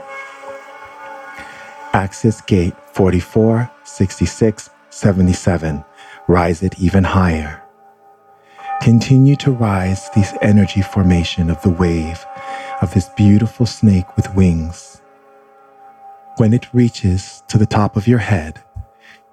Access 1.96 2.40
gate 2.42 2.76
44, 2.92 3.70
66, 3.84 4.68
77. 4.90 5.82
Rise 6.28 6.62
it 6.62 6.78
even 6.78 7.04
higher. 7.04 7.62
Continue 8.82 9.34
to 9.36 9.50
rise 9.50 10.10
this 10.10 10.34
energy 10.42 10.82
formation 10.82 11.48
of 11.48 11.62
the 11.62 11.70
wave 11.70 12.22
of 12.82 12.92
this 12.92 13.08
beautiful 13.16 13.64
snake 13.64 14.14
with 14.14 14.34
wings. 14.34 15.00
When 16.36 16.52
it 16.52 16.68
reaches 16.74 17.42
to 17.48 17.56
the 17.56 17.64
top 17.64 17.96
of 17.96 18.06
your 18.06 18.18
head, 18.18 18.62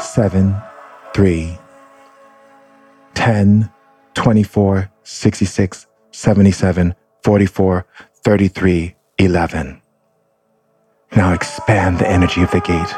seven, 0.00 0.56
three, 1.14 1.58
ten, 3.12 3.70
twenty-four, 4.14 4.90
sixty-six, 5.02 5.86
seventy-seven, 6.12 6.94
forty-four, 7.22 7.86
thirty-three, 8.24 8.96
eleven. 9.18 9.82
Now 11.14 11.34
expand 11.34 11.98
the 11.98 12.08
energy 12.08 12.42
of 12.42 12.50
the 12.52 12.60
gate 12.60 12.94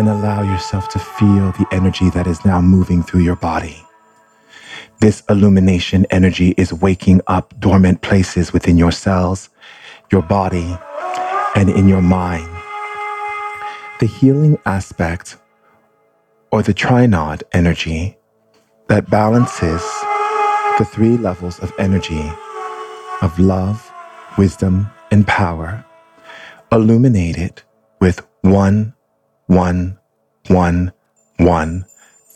and 0.00 0.08
allow 0.08 0.40
yourself 0.40 0.88
to 0.88 0.98
feel 0.98 1.52
the 1.52 1.66
energy 1.72 2.08
that 2.08 2.26
is 2.26 2.42
now 2.42 2.58
moving 2.58 3.02
through 3.02 3.20
your 3.20 3.36
body. 3.36 3.84
This 5.00 5.22
illumination 5.28 6.06
energy 6.08 6.54
is 6.56 6.72
waking 6.72 7.20
up 7.26 7.52
dormant 7.60 8.00
places 8.00 8.50
within 8.50 8.78
your 8.78 8.92
cells, 8.92 9.50
your 10.10 10.22
body, 10.22 10.74
and 11.54 11.68
in 11.68 11.86
your 11.86 12.00
mind. 12.00 12.48
The 14.00 14.06
healing 14.06 14.58
aspect 14.64 15.36
or 16.50 16.62
the 16.62 16.72
trinod 16.72 17.42
energy 17.52 18.16
that 18.88 19.10
balances 19.10 19.82
the 20.78 20.88
three 20.90 21.18
levels 21.18 21.58
of 21.58 21.74
energy 21.78 22.32
of 23.20 23.38
love, 23.38 23.92
wisdom, 24.38 24.90
and 25.10 25.26
power, 25.26 25.84
illuminated 26.72 27.60
with 28.00 28.26
one 28.40 28.94
one, 29.50 29.98
one, 30.46 30.92
one, 31.38 31.84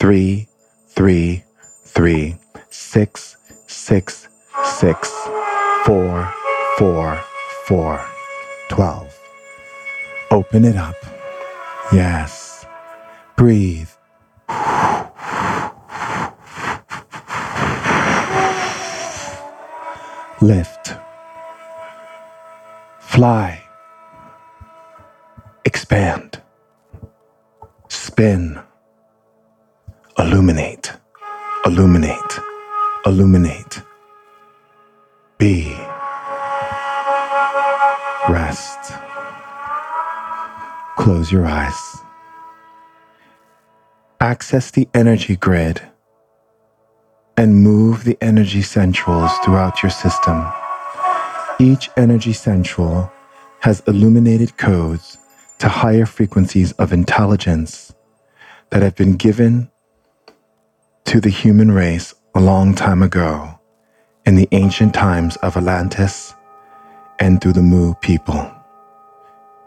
three, 0.01 0.49
three, 0.89 1.45
three, 1.85 2.37
six, 2.71 3.37
six, 3.69 4.27
six, 4.65 5.13
four, 5.85 6.35
four, 6.77 7.23
four, 7.67 8.05
twelve. 8.69 9.17
Open 10.33 10.65
it 10.65 10.75
up. 10.75 10.97
Yes. 11.93 12.67
Breathe. 13.37 13.91
Lift. 20.41 20.97
Fly. 22.99 23.63
Expand 25.65 26.34
spin, 28.15 28.57
illuminate, 30.21 30.93
illuminate, 31.67 32.39
illuminate, 33.05 33.83
be, 35.37 35.75
rest, 38.29 38.93
close 40.97 41.33
your 41.33 41.45
eyes, 41.45 41.97
access 44.21 44.71
the 44.71 44.89
energy 44.95 45.35
grid 45.35 45.83
and 47.37 47.65
move 47.65 48.05
the 48.05 48.17
energy 48.21 48.63
centrals 48.63 49.33
throughout 49.45 49.83
your 49.83 49.91
system. 49.91 50.47
Each 51.59 51.91
energy 51.97 52.33
central 52.33 53.11
has 53.59 53.83
illuminated 53.89 54.57
codes 54.57 55.19
to 55.59 55.69
higher 55.69 56.07
frequencies 56.07 56.71
of 56.75 56.93
intelligence 56.93 57.94
that 58.75 58.83
have 58.83 58.97
been 58.97 59.15
given 59.15 59.71
to 61.05 61.21
the 61.21 61.31
human 61.31 61.71
race 61.71 62.13
a 62.35 62.41
long 62.41 62.75
time 62.75 63.05
ago 63.05 63.61
in 64.27 64.35
the 64.35 64.49
ancient 64.51 64.93
times 64.93 65.37
of 65.37 65.57
Atlantis 65.57 66.35
and 67.21 67.41
through 67.41 67.53
the 67.53 67.63
Mu 67.63 67.95
people. 68.03 68.51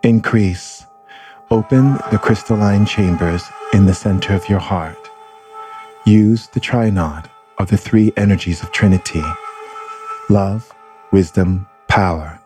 Increase. 0.04 0.86
Open 1.50 1.94
the 2.12 2.20
crystalline 2.22 2.86
chambers 2.86 3.46
in 3.72 3.86
the 3.86 3.94
center 3.94 4.34
of 4.34 4.50
your 4.50 4.60
heart. 4.60 5.10
Use 6.06 6.50
the 6.50 6.60
trinod 6.60 7.30
of 7.60 7.70
the 7.70 7.78
three 7.78 8.12
energies 8.18 8.62
of 8.62 8.74
Trinity 8.74 9.24
love, 10.30 10.70
wisdom, 11.14 11.66
power. 11.88 12.42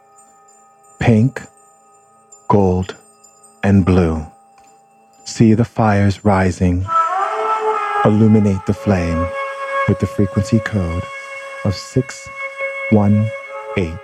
Pink, 1.00 1.42
gold, 2.48 2.96
and 3.64 3.84
blue 3.84 4.31
See 5.32 5.54
the 5.54 5.64
fires 5.64 6.26
rising. 6.26 6.86
Illuminate 8.04 8.66
the 8.66 8.74
flame 8.74 9.30
with 9.88 10.00
the 10.00 10.06
frequency 10.06 10.60
code 10.60 11.04
of 11.64 11.74
618 11.74 13.98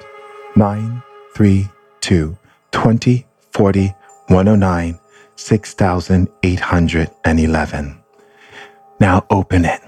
932 0.55 2.37
2040 2.71 3.95
109 4.27 4.99
6811. 5.35 7.99
Now 9.01 9.25
open 9.29 9.65
it. 9.65 9.81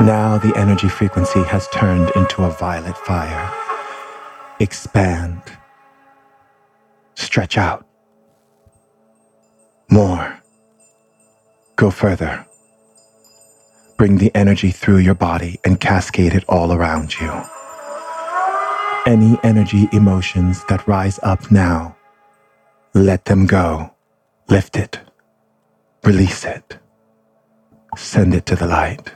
Now 0.00 0.40
the 0.42 0.52
energy 0.56 0.88
frequency 0.88 1.44
has 1.44 1.68
turned 1.68 2.10
into 2.16 2.42
a 2.42 2.50
violet 2.50 2.98
fire. 2.98 3.48
Expand. 4.58 5.40
Stretch 7.14 7.56
out. 7.56 7.86
More. 9.90 10.40
Go 11.74 11.90
further. 11.90 12.46
Bring 13.96 14.18
the 14.18 14.30
energy 14.36 14.70
through 14.70 14.98
your 14.98 15.16
body 15.16 15.58
and 15.64 15.80
cascade 15.80 16.32
it 16.32 16.44
all 16.48 16.72
around 16.72 17.18
you. 17.18 17.42
Any 19.04 19.36
energy 19.42 19.88
emotions 19.92 20.64
that 20.68 20.86
rise 20.86 21.18
up 21.24 21.50
now, 21.50 21.96
let 22.94 23.24
them 23.24 23.46
go. 23.46 23.92
Lift 24.48 24.76
it. 24.76 25.00
Release 26.04 26.44
it. 26.44 26.78
Send 27.96 28.32
it 28.32 28.46
to 28.46 28.54
the 28.54 28.68
light. 28.68 29.12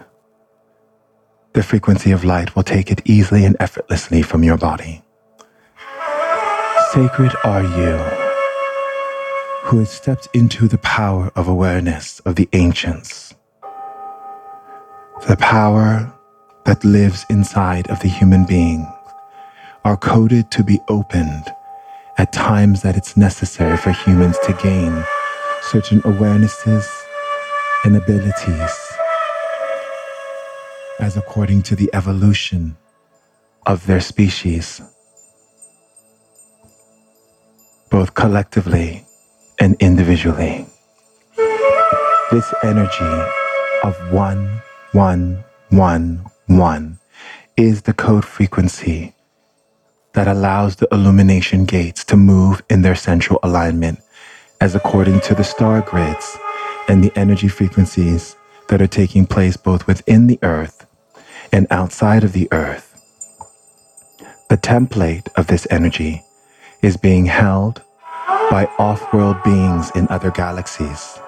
The 1.53 1.63
frequency 1.63 2.11
of 2.11 2.25
light 2.25 2.57
will 2.57 2.65
take 2.65 2.91
it 2.91 3.01
easily 3.05 3.45
and 3.45 3.57
effortlessly 3.61 4.23
from 4.23 4.43
your 4.43 4.59
body. 4.59 5.03
Sacred 6.93 7.33
are 7.45 7.63
you 7.63 8.24
who 9.65 9.79
has 9.79 9.91
stepped 9.91 10.29
into 10.35 10.69
the 10.69 10.77
power 10.79 11.33
of 11.35 11.49
awareness 11.49 12.21
of 12.21 12.37
the 12.37 12.47
ancients. 12.53 13.35
The 15.27 15.39
power 15.39 16.13
that 16.67 16.85
lives 16.85 17.25
inside 17.31 17.89
of 17.89 17.99
the 18.01 18.09
human 18.09 18.45
being 18.45 18.87
are 19.83 19.97
coded 19.97 20.51
to 20.51 20.63
be 20.63 20.79
opened 20.89 21.45
at 22.19 22.31
times 22.31 22.83
that 22.83 22.95
it's 22.95 23.17
necessary 23.17 23.79
for 23.79 23.91
humans 23.91 24.37
to 24.45 24.53
gain 24.53 25.03
certain 25.63 26.03
awarenesses 26.03 26.87
and 27.87 27.97
abilities 27.97 28.93
as 31.01 31.17
according 31.17 31.63
to 31.63 31.75
the 31.75 31.89
evolution 31.95 32.77
of 33.65 33.87
their 33.87 34.01
species, 34.01 34.83
both 37.91 38.13
collectively 38.13 39.04
and 39.65 39.77
individually. 39.81 40.67
This 42.31 42.53
energy 42.63 43.15
of 43.83 43.97
one, 44.13 44.61
one, 44.93 45.43
one, 45.71 46.27
one 46.49 46.99
is 47.57 47.81
the 47.83 47.95
code 47.95 48.27
frequency 48.27 49.15
that 50.13 50.29
allows 50.29 50.77
the 50.77 50.89
illumination 50.93 51.65
gates 51.65 52.05
to 52.05 52.15
move 52.15 52.63
in 52.69 52.83
their 52.83 52.95
central 52.95 53.41
alignment 53.43 54.01
as 54.61 54.75
according 54.75 55.21
to 55.21 55.35
the 55.35 55.43
star 55.43 55.81
grids 55.81 56.37
and 56.87 57.03
the 57.03 57.19
energy 57.19 57.49
frequencies 57.49 58.37
that 58.69 58.83
are 58.83 58.87
taking 59.01 59.25
place 59.25 59.57
both 59.57 59.87
within 59.87 60.27
the 60.27 60.39
earth 60.43 60.87
and 61.51 61.67
outside 61.71 62.23
of 62.23 62.35
the 62.35 62.49
earth. 62.53 62.91
The 64.51 64.59
template 64.59 65.29
of 65.37 65.47
this 65.47 65.67
energy 65.71 66.23
is 66.83 66.99
being 66.99 67.25
held 67.25 67.81
by 68.55 68.67
off 68.79 69.13
world 69.13 69.43
beings 69.43 69.91
in 69.97 70.07
other 70.11 70.31
galaxies. 70.31 71.19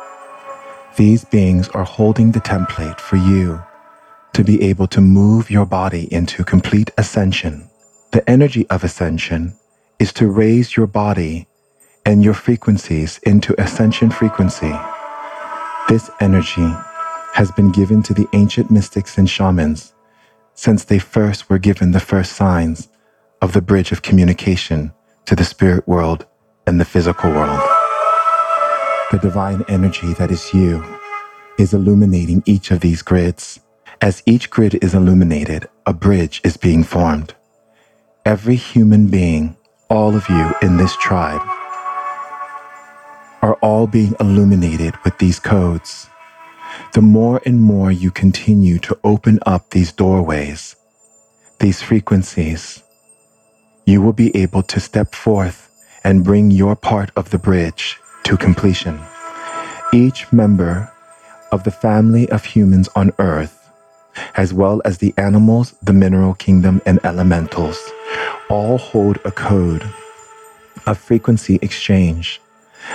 These 0.96 1.24
beings 1.24 1.68
are 1.70 1.82
holding 1.82 2.30
the 2.30 2.40
template 2.40 3.00
for 3.00 3.16
you 3.16 3.60
to 4.32 4.44
be 4.44 4.62
able 4.62 4.86
to 4.86 5.00
move 5.00 5.50
your 5.50 5.66
body 5.66 6.06
into 6.14 6.44
complete 6.44 6.92
ascension. 6.96 7.68
The 8.12 8.22
energy 8.30 8.64
of 8.70 8.84
ascension 8.84 9.56
is 9.98 10.12
to 10.12 10.28
raise 10.28 10.76
your 10.76 10.86
body 10.86 11.48
and 12.04 12.22
your 12.22 12.32
frequencies 12.32 13.18
into 13.24 13.60
ascension 13.60 14.12
frequency. 14.12 14.74
This 15.88 16.08
energy 16.20 16.70
has 17.32 17.50
been 17.50 17.72
given 17.72 18.04
to 18.04 18.14
the 18.14 18.28
ancient 18.34 18.70
mystics 18.70 19.18
and 19.18 19.28
shamans 19.28 19.94
since 20.54 20.84
they 20.84 21.00
first 21.00 21.50
were 21.50 21.58
given 21.58 21.90
the 21.90 22.06
first 22.12 22.34
signs 22.34 22.86
of 23.42 23.52
the 23.52 23.60
bridge 23.60 23.90
of 23.90 24.02
communication 24.02 24.92
to 25.24 25.34
the 25.34 25.44
spirit 25.44 25.88
world 25.88 26.24
and 26.66 26.80
the 26.80 26.84
physical 26.84 27.30
world. 27.30 27.60
The 29.12 29.18
divine 29.18 29.64
energy 29.68 30.12
that 30.14 30.30
is 30.30 30.52
you 30.52 30.84
is 31.58 31.72
illuminating 31.72 32.42
each 32.44 32.70
of 32.70 32.80
these 32.80 33.02
grids. 33.02 33.60
As 34.00 34.22
each 34.26 34.50
grid 34.50 34.82
is 34.82 34.94
illuminated, 34.94 35.68
a 35.86 35.92
bridge 35.92 36.40
is 36.44 36.56
being 36.56 36.82
formed. 36.82 37.34
Every 38.24 38.56
human 38.56 39.06
being, 39.06 39.56
all 39.88 40.14
of 40.14 40.28
you 40.28 40.52
in 40.60 40.76
this 40.76 40.96
tribe, 40.96 41.40
are 43.42 43.54
all 43.62 43.86
being 43.86 44.14
illuminated 44.18 44.94
with 45.04 45.16
these 45.18 45.38
codes. 45.38 46.08
The 46.94 47.02
more 47.02 47.40
and 47.46 47.60
more 47.60 47.92
you 47.92 48.10
continue 48.10 48.78
to 48.80 48.98
open 49.04 49.38
up 49.46 49.70
these 49.70 49.92
doorways, 49.92 50.74
these 51.60 51.80
frequencies, 51.80 52.82
you 53.86 54.02
will 54.02 54.12
be 54.12 54.36
able 54.36 54.64
to 54.64 54.80
step 54.80 55.14
forth 55.14 55.65
and 56.06 56.22
bring 56.22 56.52
your 56.52 56.76
part 56.76 57.10
of 57.16 57.30
the 57.30 57.38
bridge 57.38 57.98
to 58.22 58.36
completion. 58.36 59.00
Each 59.92 60.32
member 60.32 60.88
of 61.50 61.64
the 61.64 61.72
family 61.72 62.30
of 62.30 62.44
humans 62.44 62.88
on 62.94 63.10
earth, 63.18 63.68
as 64.36 64.54
well 64.54 64.80
as 64.84 64.98
the 64.98 65.12
animals, 65.16 65.74
the 65.82 65.92
mineral 65.92 66.34
kingdom, 66.34 66.80
and 66.86 67.00
elementals, 67.02 67.76
all 68.48 68.78
hold 68.78 69.18
a 69.24 69.32
code 69.32 69.82
of 70.86 70.96
frequency 70.96 71.58
exchange 71.60 72.40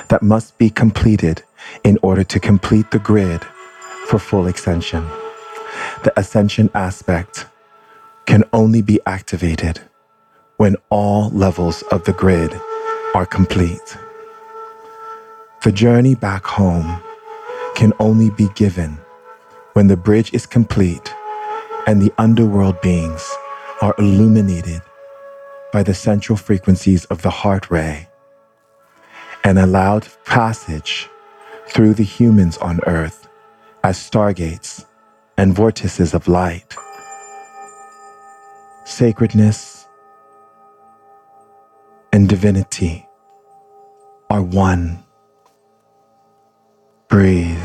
that 0.08 0.24
must 0.24 0.58
be 0.58 0.69
completed 0.69 1.43
in 1.84 2.00
order 2.02 2.24
to 2.24 2.39
complete 2.39 2.91
the 2.91 3.00
grid 3.00 3.43
for 4.06 4.19
full 4.19 4.47
extension. 4.47 5.06
The 6.06 6.13
ascension 6.15 6.69
aspect 6.74 7.45
can 8.26 8.45
only 8.54 8.82
be 8.82 9.02
activated 9.06 9.82
when 10.56 10.78
all 10.89 11.30
levels 11.32 11.82
of 11.91 12.06
the 12.06 12.13
grid 12.13 12.54
are 13.13 13.26
complete. 13.26 13.97
The 15.63 15.71
journey 15.71 16.15
back 16.15 16.45
home 16.45 17.02
can 17.76 17.93
only 18.00 18.30
be 18.30 18.47
given 18.56 18.97
when 19.74 19.88
the 19.88 19.97
bridge 19.97 20.34
is 20.34 20.45
complete 20.45 21.13
and 21.88 22.02
the 22.02 22.13
underworld 22.17 22.80
beings 22.82 23.30
are 23.82 23.95
illuminated 23.97 24.82
by 25.74 25.84
the 25.84 25.93
central 25.93 26.38
frequencies 26.38 27.06
of 27.06 27.21
the 27.21 27.30
heart 27.30 27.69
ray 27.69 28.08
and 29.43 29.60
allowed 29.60 30.08
passage 30.26 31.10
through 31.67 31.93
the 31.93 32.04
humans 32.04 32.58
on 32.58 32.80
earth 32.86 33.28
as 33.84 33.97
stargates 33.97 34.86
and 35.38 35.56
vortices 35.56 36.13
of 36.13 36.28
light. 36.28 36.76
Sacredness 38.86 39.70
and 42.13 42.28
divinity 42.28 43.08
are 44.30 44.41
one. 44.41 45.04
Breathe. 47.08 47.58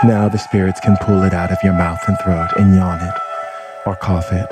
Now 0.04 0.28
the 0.28 0.38
spirits 0.38 0.78
can 0.80 0.96
pull 1.00 1.24
it 1.24 1.34
out 1.34 1.50
of 1.50 1.58
your 1.64 1.72
mouth 1.72 2.00
and 2.06 2.16
throat 2.20 2.50
and 2.56 2.76
yawn 2.76 3.00
it, 3.00 3.14
or 3.84 3.96
cough 3.96 4.32
it, 4.32 4.46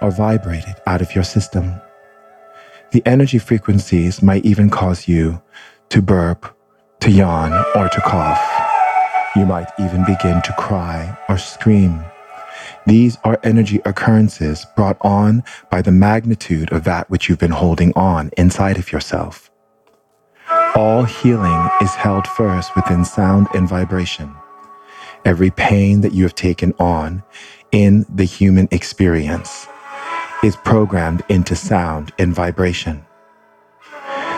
or 0.00 0.12
vibrate 0.12 0.68
it 0.68 0.80
out 0.86 1.02
of 1.02 1.12
your 1.14 1.24
system. 1.24 1.74
The 2.92 3.02
energy 3.04 3.38
frequencies 3.38 4.22
might 4.22 4.44
even 4.44 4.70
cause 4.70 5.08
you 5.08 5.42
to 5.88 6.00
burp, 6.00 6.56
to 7.00 7.10
yawn, 7.10 7.52
or 7.74 7.88
to 7.88 8.00
cough. 8.02 8.40
You 9.34 9.44
might 9.44 9.66
even 9.80 10.04
begin 10.04 10.40
to 10.42 10.54
cry 10.56 11.18
or 11.28 11.36
scream. 11.36 12.04
These 12.86 13.18
are 13.24 13.40
energy 13.42 13.80
occurrences 13.84 14.66
brought 14.76 14.98
on 15.00 15.42
by 15.70 15.82
the 15.82 15.92
magnitude 15.92 16.72
of 16.72 16.84
that 16.84 17.10
which 17.10 17.28
you've 17.28 17.38
been 17.38 17.50
holding 17.50 17.92
on 17.94 18.30
inside 18.36 18.78
of 18.78 18.92
yourself. 18.92 19.50
All 20.74 21.04
healing 21.04 21.70
is 21.80 21.94
held 21.94 22.26
first 22.26 22.76
within 22.76 23.04
sound 23.04 23.48
and 23.54 23.68
vibration. 23.68 24.34
Every 25.24 25.50
pain 25.50 26.02
that 26.02 26.12
you 26.12 26.22
have 26.24 26.34
taken 26.34 26.72
on 26.78 27.22
in 27.72 28.06
the 28.08 28.24
human 28.24 28.68
experience 28.70 29.66
is 30.44 30.56
programmed 30.56 31.24
into 31.28 31.56
sound 31.56 32.12
and 32.18 32.34
vibration. 32.34 33.04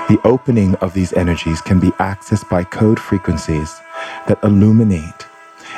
The 0.09 0.21
opening 0.25 0.75
of 0.77 0.95
these 0.95 1.13
energies 1.13 1.61
can 1.61 1.81
be 1.81 1.91
accessed 1.99 2.49
by 2.49 2.65
code 2.65 2.99
frequencies 2.99 3.79
that 4.27 4.39
illuminate 4.43 5.27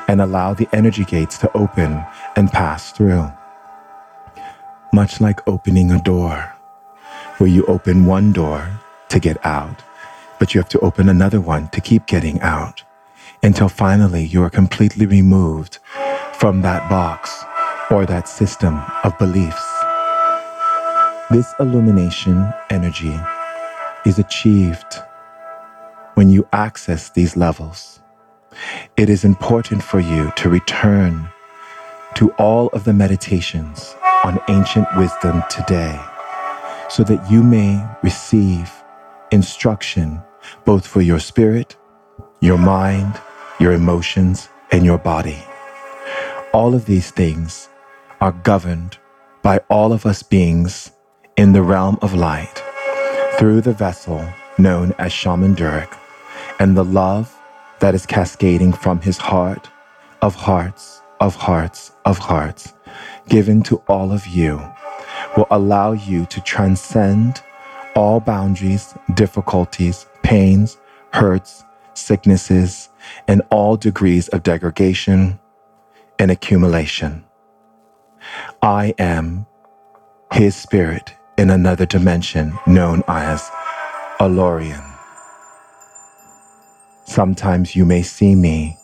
and 0.06 0.20
allow 0.20 0.54
the 0.54 0.68
energy 0.72 1.04
gates 1.04 1.38
to 1.38 1.56
open 1.56 2.04
and 2.36 2.50
pass 2.50 2.92
through. 2.92 3.30
Much 4.92 5.20
like 5.20 5.46
opening 5.48 5.90
a 5.90 6.02
door, 6.02 6.54
where 7.38 7.48
you 7.48 7.64
open 7.66 8.06
one 8.06 8.32
door 8.32 8.68
to 9.08 9.18
get 9.18 9.44
out, 9.44 9.82
but 10.38 10.54
you 10.54 10.60
have 10.60 10.68
to 10.70 10.80
open 10.80 11.08
another 11.08 11.40
one 11.40 11.68
to 11.68 11.80
keep 11.80 12.06
getting 12.06 12.40
out 12.40 12.82
until 13.42 13.68
finally 13.68 14.24
you 14.24 14.42
are 14.42 14.50
completely 14.50 15.06
removed 15.06 15.78
from 16.32 16.62
that 16.62 16.88
box 16.90 17.44
or 17.90 18.06
that 18.06 18.28
system 18.28 18.80
of 19.04 19.16
beliefs. 19.18 19.66
This 21.30 21.54
illumination 21.60 22.52
energy 22.70 23.18
is 24.04 24.18
achieved 24.18 24.96
when 26.14 26.28
you 26.28 26.46
access 26.52 27.10
these 27.10 27.36
levels. 27.36 28.00
It 28.96 29.08
is 29.08 29.24
important 29.24 29.82
for 29.82 30.00
you 30.00 30.32
to 30.36 30.48
return 30.48 31.28
to 32.14 32.30
all 32.32 32.68
of 32.68 32.84
the 32.84 32.92
meditations 32.92 33.94
on 34.24 34.40
ancient 34.48 34.86
wisdom 34.96 35.42
today 35.48 35.98
so 36.88 37.04
that 37.04 37.30
you 37.30 37.42
may 37.42 37.84
receive 38.02 38.70
instruction 39.30 40.20
both 40.64 40.86
for 40.86 41.00
your 41.00 41.20
spirit, 41.20 41.76
your 42.40 42.58
mind, 42.58 43.20
your 43.58 43.72
emotions, 43.72 44.48
and 44.72 44.84
your 44.84 44.98
body. 44.98 45.38
All 46.52 46.74
of 46.74 46.86
these 46.86 47.10
things 47.10 47.68
are 48.20 48.32
governed 48.32 48.98
by 49.42 49.58
all 49.70 49.92
of 49.92 50.04
us 50.04 50.22
beings 50.22 50.90
in 51.36 51.52
the 51.52 51.62
realm 51.62 51.98
of 52.02 52.14
light 52.14 52.62
through 53.38 53.60
the 53.60 53.72
vessel 53.72 54.26
known 54.58 54.94
as 54.98 55.12
Shaman 55.12 55.54
Durek 55.54 55.96
and 56.58 56.76
the 56.76 56.84
love 56.84 57.34
that 57.80 57.94
is 57.94 58.04
cascading 58.04 58.72
from 58.72 59.00
his 59.00 59.16
heart 59.16 59.70
of 60.20 60.34
hearts, 60.34 60.99
of 61.20 61.34
hearts, 61.36 61.92
of 62.04 62.18
hearts, 62.18 62.74
given 63.28 63.62
to 63.64 63.76
all 63.88 64.12
of 64.12 64.26
you, 64.26 64.60
will 65.36 65.46
allow 65.50 65.92
you 65.92 66.26
to 66.26 66.40
transcend 66.40 67.42
all 67.94 68.20
boundaries, 68.20 68.94
difficulties, 69.14 70.06
pains, 70.22 70.78
hurts, 71.12 71.64
sicknesses, 71.94 72.88
and 73.28 73.42
all 73.50 73.76
degrees 73.76 74.28
of 74.28 74.42
degradation 74.42 75.38
and 76.18 76.30
accumulation. 76.30 77.24
I 78.62 78.94
am 78.98 79.46
His 80.32 80.56
Spirit 80.56 81.14
in 81.36 81.50
another 81.50 81.86
dimension 81.86 82.58
known 82.66 83.02
as 83.08 83.50
Alorian. 84.20 84.86
Sometimes 87.04 87.74
you 87.74 87.84
may 87.84 88.02
see 88.02 88.34
me 88.34 88.76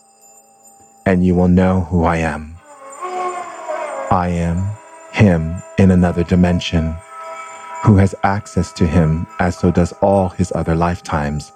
and 1.07 1.25
you 1.25 1.35
will 1.35 1.49
know 1.49 1.83
who 1.83 2.05
I 2.05 2.17
am. 2.19 2.57
I 4.11 4.29
am 4.29 4.77
him 5.13 5.63
in 5.79 5.91
another 5.91 6.25
dimension 6.25 6.95
who 7.85 7.97
has 7.97 8.15
access 8.25 8.73
to 8.73 8.87
him 8.87 9.27
as 9.39 9.57
so 9.57 9.71
does 9.71 9.93
all 10.03 10.31
his 10.31 10.53
other 10.55 10.75
lifetimes 10.75 11.53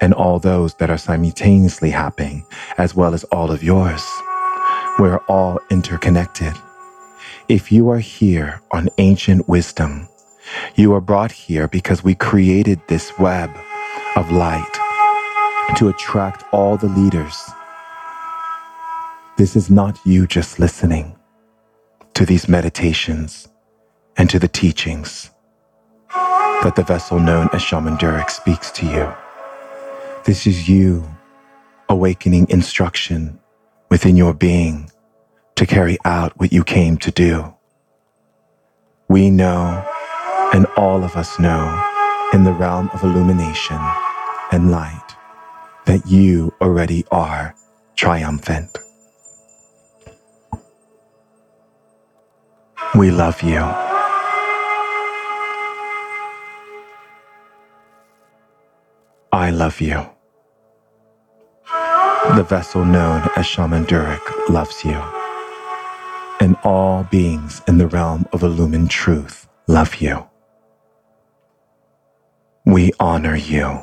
and 0.00 0.14
all 0.14 0.38
those 0.38 0.74
that 0.74 0.90
are 0.90 0.98
simultaneously 0.98 1.90
happening 1.90 2.44
as 2.78 2.94
well 2.94 3.14
as 3.14 3.24
all 3.24 3.50
of 3.52 3.62
yours. 3.62 4.02
We're 4.98 5.20
all 5.28 5.60
interconnected. 5.70 6.54
If 7.48 7.70
you 7.70 7.90
are 7.90 7.98
here 7.98 8.62
on 8.72 8.88
ancient 8.98 9.48
wisdom, 9.48 10.08
you 10.74 10.94
are 10.94 11.00
brought 11.00 11.32
here 11.32 11.68
because 11.68 12.02
we 12.02 12.14
created 12.14 12.80
this 12.88 13.18
web 13.18 13.50
of 14.16 14.30
light 14.32 14.64
to 15.76 15.88
attract 15.88 16.44
all 16.52 16.76
the 16.76 16.88
leaders. 16.88 17.50
This 19.36 19.56
is 19.56 19.68
not 19.68 19.98
you 20.06 20.28
just 20.28 20.60
listening 20.60 21.16
to 22.14 22.24
these 22.24 22.48
meditations 22.48 23.48
and 24.16 24.30
to 24.30 24.38
the 24.38 24.46
teachings 24.46 25.30
that 26.62 26.74
the 26.76 26.84
vessel 26.84 27.18
known 27.18 27.48
as 27.52 27.60
Shaman 27.60 27.96
Durek 27.96 28.30
speaks 28.30 28.70
to 28.70 28.86
you. 28.86 29.12
This 30.24 30.46
is 30.46 30.68
you 30.68 31.04
awakening 31.88 32.48
instruction 32.48 33.40
within 33.90 34.16
your 34.16 34.34
being 34.34 34.88
to 35.56 35.66
carry 35.66 35.98
out 36.04 36.38
what 36.38 36.52
you 36.52 36.62
came 36.62 36.96
to 36.98 37.10
do. 37.10 37.52
We 39.08 39.30
know, 39.30 39.84
and 40.54 40.66
all 40.76 41.02
of 41.02 41.16
us 41.16 41.40
know, 41.40 41.82
in 42.32 42.44
the 42.44 42.52
realm 42.52 42.88
of 42.94 43.02
illumination 43.02 43.80
and 44.52 44.70
light, 44.70 45.16
that 45.86 46.06
you 46.06 46.54
already 46.60 47.04
are 47.10 47.56
triumphant. 47.96 48.78
We 52.96 53.10
love 53.10 53.42
you. 53.42 53.58
I 59.32 59.50
love 59.50 59.80
you. 59.80 60.06
The 62.36 62.46
vessel 62.48 62.84
known 62.84 63.28
as 63.36 63.46
Shaman 63.46 63.86
Durek 63.86 64.48
loves 64.48 64.84
you 64.84 65.02
and 66.40 66.56
all 66.62 67.02
beings 67.10 67.62
in 67.66 67.78
the 67.78 67.88
realm 67.88 68.26
of 68.32 68.44
illumined 68.44 68.90
truth 68.90 69.48
love 69.66 69.96
you. 69.96 70.24
We 72.64 72.92
honor 73.00 73.34
you, 73.36 73.80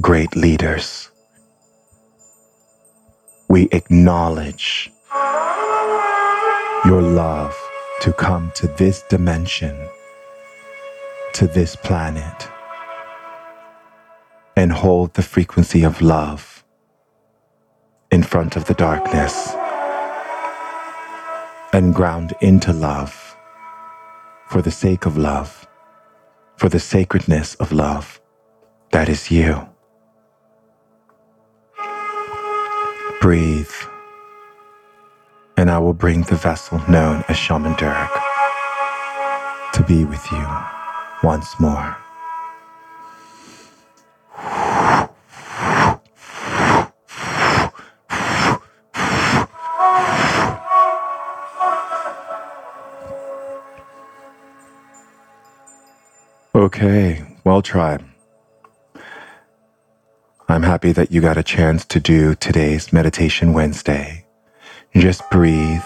great 0.00 0.34
leaders. 0.34 1.10
We 3.48 3.68
acknowledge 3.72 4.90
your 6.86 7.02
love 7.02 7.54
to 8.00 8.12
come 8.12 8.52
to 8.54 8.66
this 8.66 9.02
dimension, 9.02 9.88
to 11.32 11.46
this 11.46 11.76
planet, 11.76 12.48
and 14.56 14.72
hold 14.72 15.14
the 15.14 15.22
frequency 15.22 15.82
of 15.82 16.00
love 16.00 16.64
in 18.10 18.22
front 18.22 18.56
of 18.56 18.66
the 18.66 18.74
darkness 18.74 19.54
and 21.72 21.94
ground 21.94 22.34
into 22.40 22.72
love 22.72 23.36
for 24.48 24.62
the 24.62 24.70
sake 24.70 25.04
of 25.06 25.18
love, 25.18 25.66
for 26.56 26.68
the 26.68 26.80
sacredness 26.80 27.54
of 27.56 27.72
love. 27.72 28.20
That 28.92 29.08
is 29.08 29.30
you. 29.30 29.68
Breathe, 33.20 33.74
and 35.56 35.70
I 35.70 35.78
will 35.78 35.94
bring 35.94 36.22
the 36.22 36.36
vessel 36.36 36.82
known 36.88 37.24
as 37.28 37.36
Shaman 37.36 37.74
Durek 37.74 38.10
to 39.72 39.82
be 39.82 40.04
with 40.04 40.24
you 40.30 40.46
once 41.22 41.58
more. 41.58 41.96
Okay, 56.54 57.26
well, 57.44 57.62
tried. 57.62 58.04
I'm 60.48 60.62
happy 60.62 60.92
that 60.92 61.10
you 61.10 61.20
got 61.20 61.36
a 61.36 61.42
chance 61.42 61.84
to 61.86 62.00
do 62.00 62.34
today's 62.34 62.92
Meditation 62.92 63.52
Wednesday. 63.52 64.25
Just 64.98 65.28
breathe. 65.30 65.82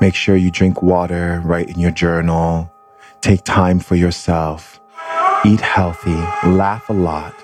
Make 0.00 0.14
sure 0.14 0.36
you 0.36 0.52
drink 0.52 0.82
water, 0.82 1.42
write 1.44 1.68
in 1.68 1.80
your 1.80 1.90
journal, 1.90 2.70
take 3.20 3.42
time 3.42 3.80
for 3.80 3.96
yourself, 3.96 4.78
eat 5.44 5.60
healthy, 5.60 6.14
laugh 6.46 6.88
a 6.88 6.92
lot, 6.92 7.34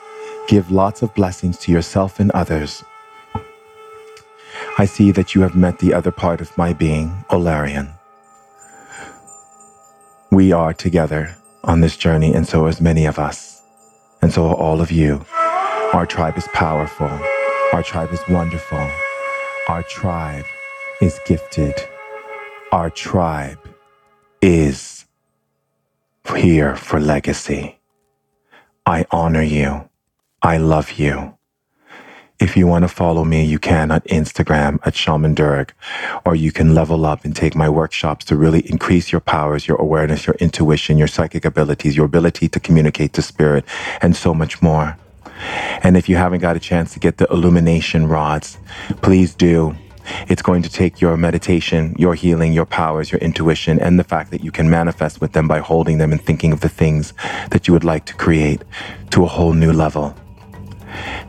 give 0.47 0.71
lots 0.71 1.03
of 1.03 1.13
blessings 1.13 1.59
to 1.59 1.73
yourself 1.73 2.21
and 2.21 2.31
others. 2.31 2.85
I 4.79 4.85
see 4.85 5.11
that 5.11 5.35
you 5.35 5.41
have 5.41 5.57
met 5.57 5.81
the 5.81 5.93
other 5.93 6.13
part 6.13 6.41
of 6.41 6.57
my 6.57 6.73
being, 6.73 7.25
Olarian. 7.31 7.91
We 10.31 10.53
are 10.53 10.73
together 10.73 11.35
on 11.65 11.81
this 11.81 11.97
journey, 11.97 12.33
and 12.33 12.47
so 12.47 12.69
is 12.69 12.81
many 12.81 13.07
of 13.07 13.19
us. 13.19 13.61
And 14.23 14.33
so 14.33 14.47
are 14.47 14.55
all 14.55 14.81
of 14.81 14.93
you. 14.93 15.25
Our 15.93 16.07
tribe 16.07 16.39
is 16.39 16.47
powerful. 16.55 17.11
Our 17.73 17.83
tribe 17.83 18.13
is 18.13 18.21
wonderful. 18.29 18.89
Our 19.69 19.83
tribe 19.83 20.45
is 21.01 21.19
gifted. 21.27 21.75
Our 22.73 22.91
tribe 22.91 23.59
is 24.43 25.07
here 26.37 26.77
for 26.77 27.01
legacy. 27.01 27.79
I 28.87 29.07
honor 29.11 29.43
you. 29.43 29.89
I 30.43 30.59
love 30.59 30.93
you. 30.93 31.37
If 32.39 32.57
you 32.57 32.67
want 32.67 32.85
to 32.85 32.89
follow 32.89 33.25
me, 33.25 33.45
you 33.45 33.59
can 33.59 33.91
on 33.91 34.01
Instagram 34.01 34.79
at 34.87 34.95
Shaman 34.95 35.35
Durek, 35.35 35.73
or 36.25 36.35
you 36.35 36.53
can 36.53 36.75
level 36.75 37.05
up 37.05 37.25
and 37.25 37.37
take 37.37 37.55
my 37.55 37.69
workshops 37.69 38.25
to 38.27 38.37
really 38.37 38.61
increase 38.61 39.13
your 39.13 39.21
powers, 39.21 39.69
your 39.69 39.77
awareness, 39.77 40.27
your 40.27 40.37
intuition, 40.37 40.97
your 40.97 41.07
psychic 41.07 41.45
abilities, 41.45 41.97
your 41.97 42.07
ability 42.07 42.49
to 42.49 42.59
communicate 42.59 43.13
to 43.15 43.23
spirit, 43.23 43.65
and 44.01 44.17
so 44.17 44.33
much 44.33 44.63
more. 44.63 44.97
And 45.83 45.99
if 45.99 46.09
you 46.09 46.17
haven't 46.17 46.41
got 46.41 46.57
a 46.57 46.61
chance 46.61 46.95
to 46.95 46.99
get 46.99 47.19
the 47.19 47.27
illumination 47.31 48.07
rods, 48.07 48.57
please 49.03 49.35
do. 49.35 49.77
It's 50.29 50.43
going 50.43 50.63
to 50.63 50.71
take 50.71 51.01
your 51.01 51.17
meditation, 51.17 51.95
your 51.99 52.15
healing, 52.15 52.53
your 52.53 52.67
powers, 52.67 53.11
your 53.13 53.21
intuition, 53.21 53.79
and 53.81 53.99
the 53.99 54.05
fact 54.05 54.31
that 54.31 54.45
you 54.45 54.51
can 54.51 54.71
manifest 54.71 55.21
with 55.21 55.33
them 55.33 55.49
by 55.49 55.59
holding 55.59 55.99
them 55.99 56.13
and 56.13 56.21
thinking 56.21 56.53
of 56.53 56.61
the 56.61 56.69
things 56.69 57.13
that 57.51 57.67
you 57.67 57.75
would 57.75 57.85
like 57.85 58.05
to 58.07 58.15
create 58.15 58.63
to 59.11 59.25
a 59.25 59.27
whole 59.27 59.53
new 59.53 59.73
level. 59.73 60.15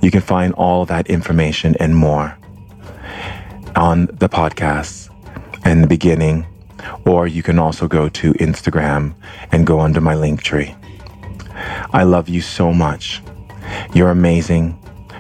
You 0.02 0.12
can 0.12 0.22
find 0.22 0.54
all 0.54 0.86
that 0.86 1.08
information 1.08 1.76
and 1.80 1.96
more 1.96 2.38
on 3.76 4.08
the 4.08 4.30
podcast 4.30 5.10
in 5.66 5.82
the 5.82 5.88
beginning, 5.88 6.46
or 7.06 7.28
you 7.28 7.44
can 7.44 7.60
also 7.60 7.88
go 7.88 8.10
to 8.10 8.34
Instagram 8.34 9.14
and 9.52 9.68
go 9.68 9.80
under 9.80 10.02
my 10.02 10.16
Linktree. 10.16 10.76
I 11.94 12.04
love 12.04 12.28
you 12.30 12.42
so 12.42 12.74
much. 12.74 13.22
You're 13.94 14.10
amazing. 14.10 14.78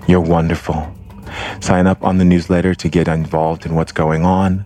You're 0.07 0.21
wonderful. 0.21 0.93
Sign 1.61 1.87
up 1.87 2.03
on 2.03 2.17
the 2.17 2.25
newsletter 2.25 2.75
to 2.75 2.89
get 2.89 3.07
involved 3.07 3.65
in 3.65 3.75
what's 3.75 3.91
going 3.91 4.25
on. 4.25 4.65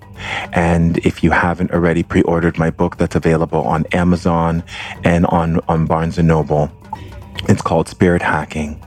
And 0.54 0.98
if 1.00 1.24
you 1.24 1.32
haven't 1.32 1.72
already 1.72 2.04
pre-ordered 2.04 2.58
my 2.58 2.72
book 2.72 2.98
that's 2.98 3.16
available 3.16 3.62
on 3.62 3.86
Amazon 3.92 4.64
and 5.04 5.26
on, 5.28 5.60
on 5.68 5.86
Barnes 5.86 6.18
& 6.18 6.24
Noble, 6.24 6.72
it's 7.48 7.62
called 7.62 7.88
Spirit 7.88 8.22
Hacking. 8.22 8.82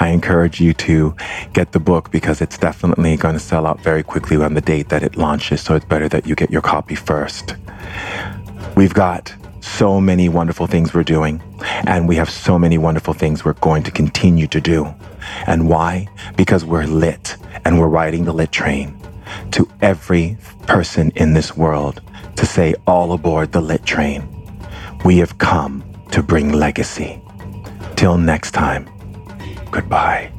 I 0.00 0.08
encourage 0.08 0.60
you 0.60 0.74
to 0.74 1.14
get 1.52 1.72
the 1.72 1.78
book 1.78 2.10
because 2.10 2.40
it's 2.40 2.58
definitely 2.58 3.16
going 3.16 3.34
to 3.34 3.40
sell 3.40 3.66
out 3.66 3.80
very 3.80 4.02
quickly 4.02 4.36
on 4.36 4.54
the 4.54 4.60
date 4.60 4.88
that 4.88 5.02
it 5.02 5.16
launches. 5.16 5.60
So 5.60 5.74
it's 5.74 5.84
better 5.84 6.08
that 6.08 6.26
you 6.26 6.34
get 6.34 6.50
your 6.50 6.62
copy 6.62 6.94
first. 6.94 7.54
We've 8.76 8.94
got 8.94 9.34
so 9.76 10.00
many 10.00 10.28
wonderful 10.28 10.66
things 10.66 10.94
we're 10.94 11.02
doing, 11.02 11.42
and 11.86 12.08
we 12.08 12.16
have 12.16 12.30
so 12.30 12.58
many 12.58 12.78
wonderful 12.78 13.14
things 13.14 13.44
we're 13.44 13.52
going 13.54 13.82
to 13.84 13.90
continue 13.90 14.46
to 14.48 14.60
do. 14.60 14.94
And 15.46 15.68
why? 15.68 16.08
Because 16.36 16.64
we're 16.64 16.86
lit 16.86 17.36
and 17.64 17.78
we're 17.78 17.88
riding 17.88 18.24
the 18.24 18.32
lit 18.32 18.52
train 18.52 18.96
to 19.52 19.68
every 19.80 20.36
person 20.66 21.12
in 21.16 21.34
this 21.34 21.56
world 21.56 22.00
to 22.36 22.46
say, 22.46 22.74
all 22.86 23.12
aboard 23.12 23.52
the 23.52 23.60
lit 23.60 23.84
train. 23.84 24.26
We 25.04 25.18
have 25.18 25.38
come 25.38 25.84
to 26.12 26.22
bring 26.22 26.52
legacy. 26.52 27.20
Till 27.96 28.16
next 28.16 28.52
time. 28.52 28.88
Goodbye. 29.70 30.37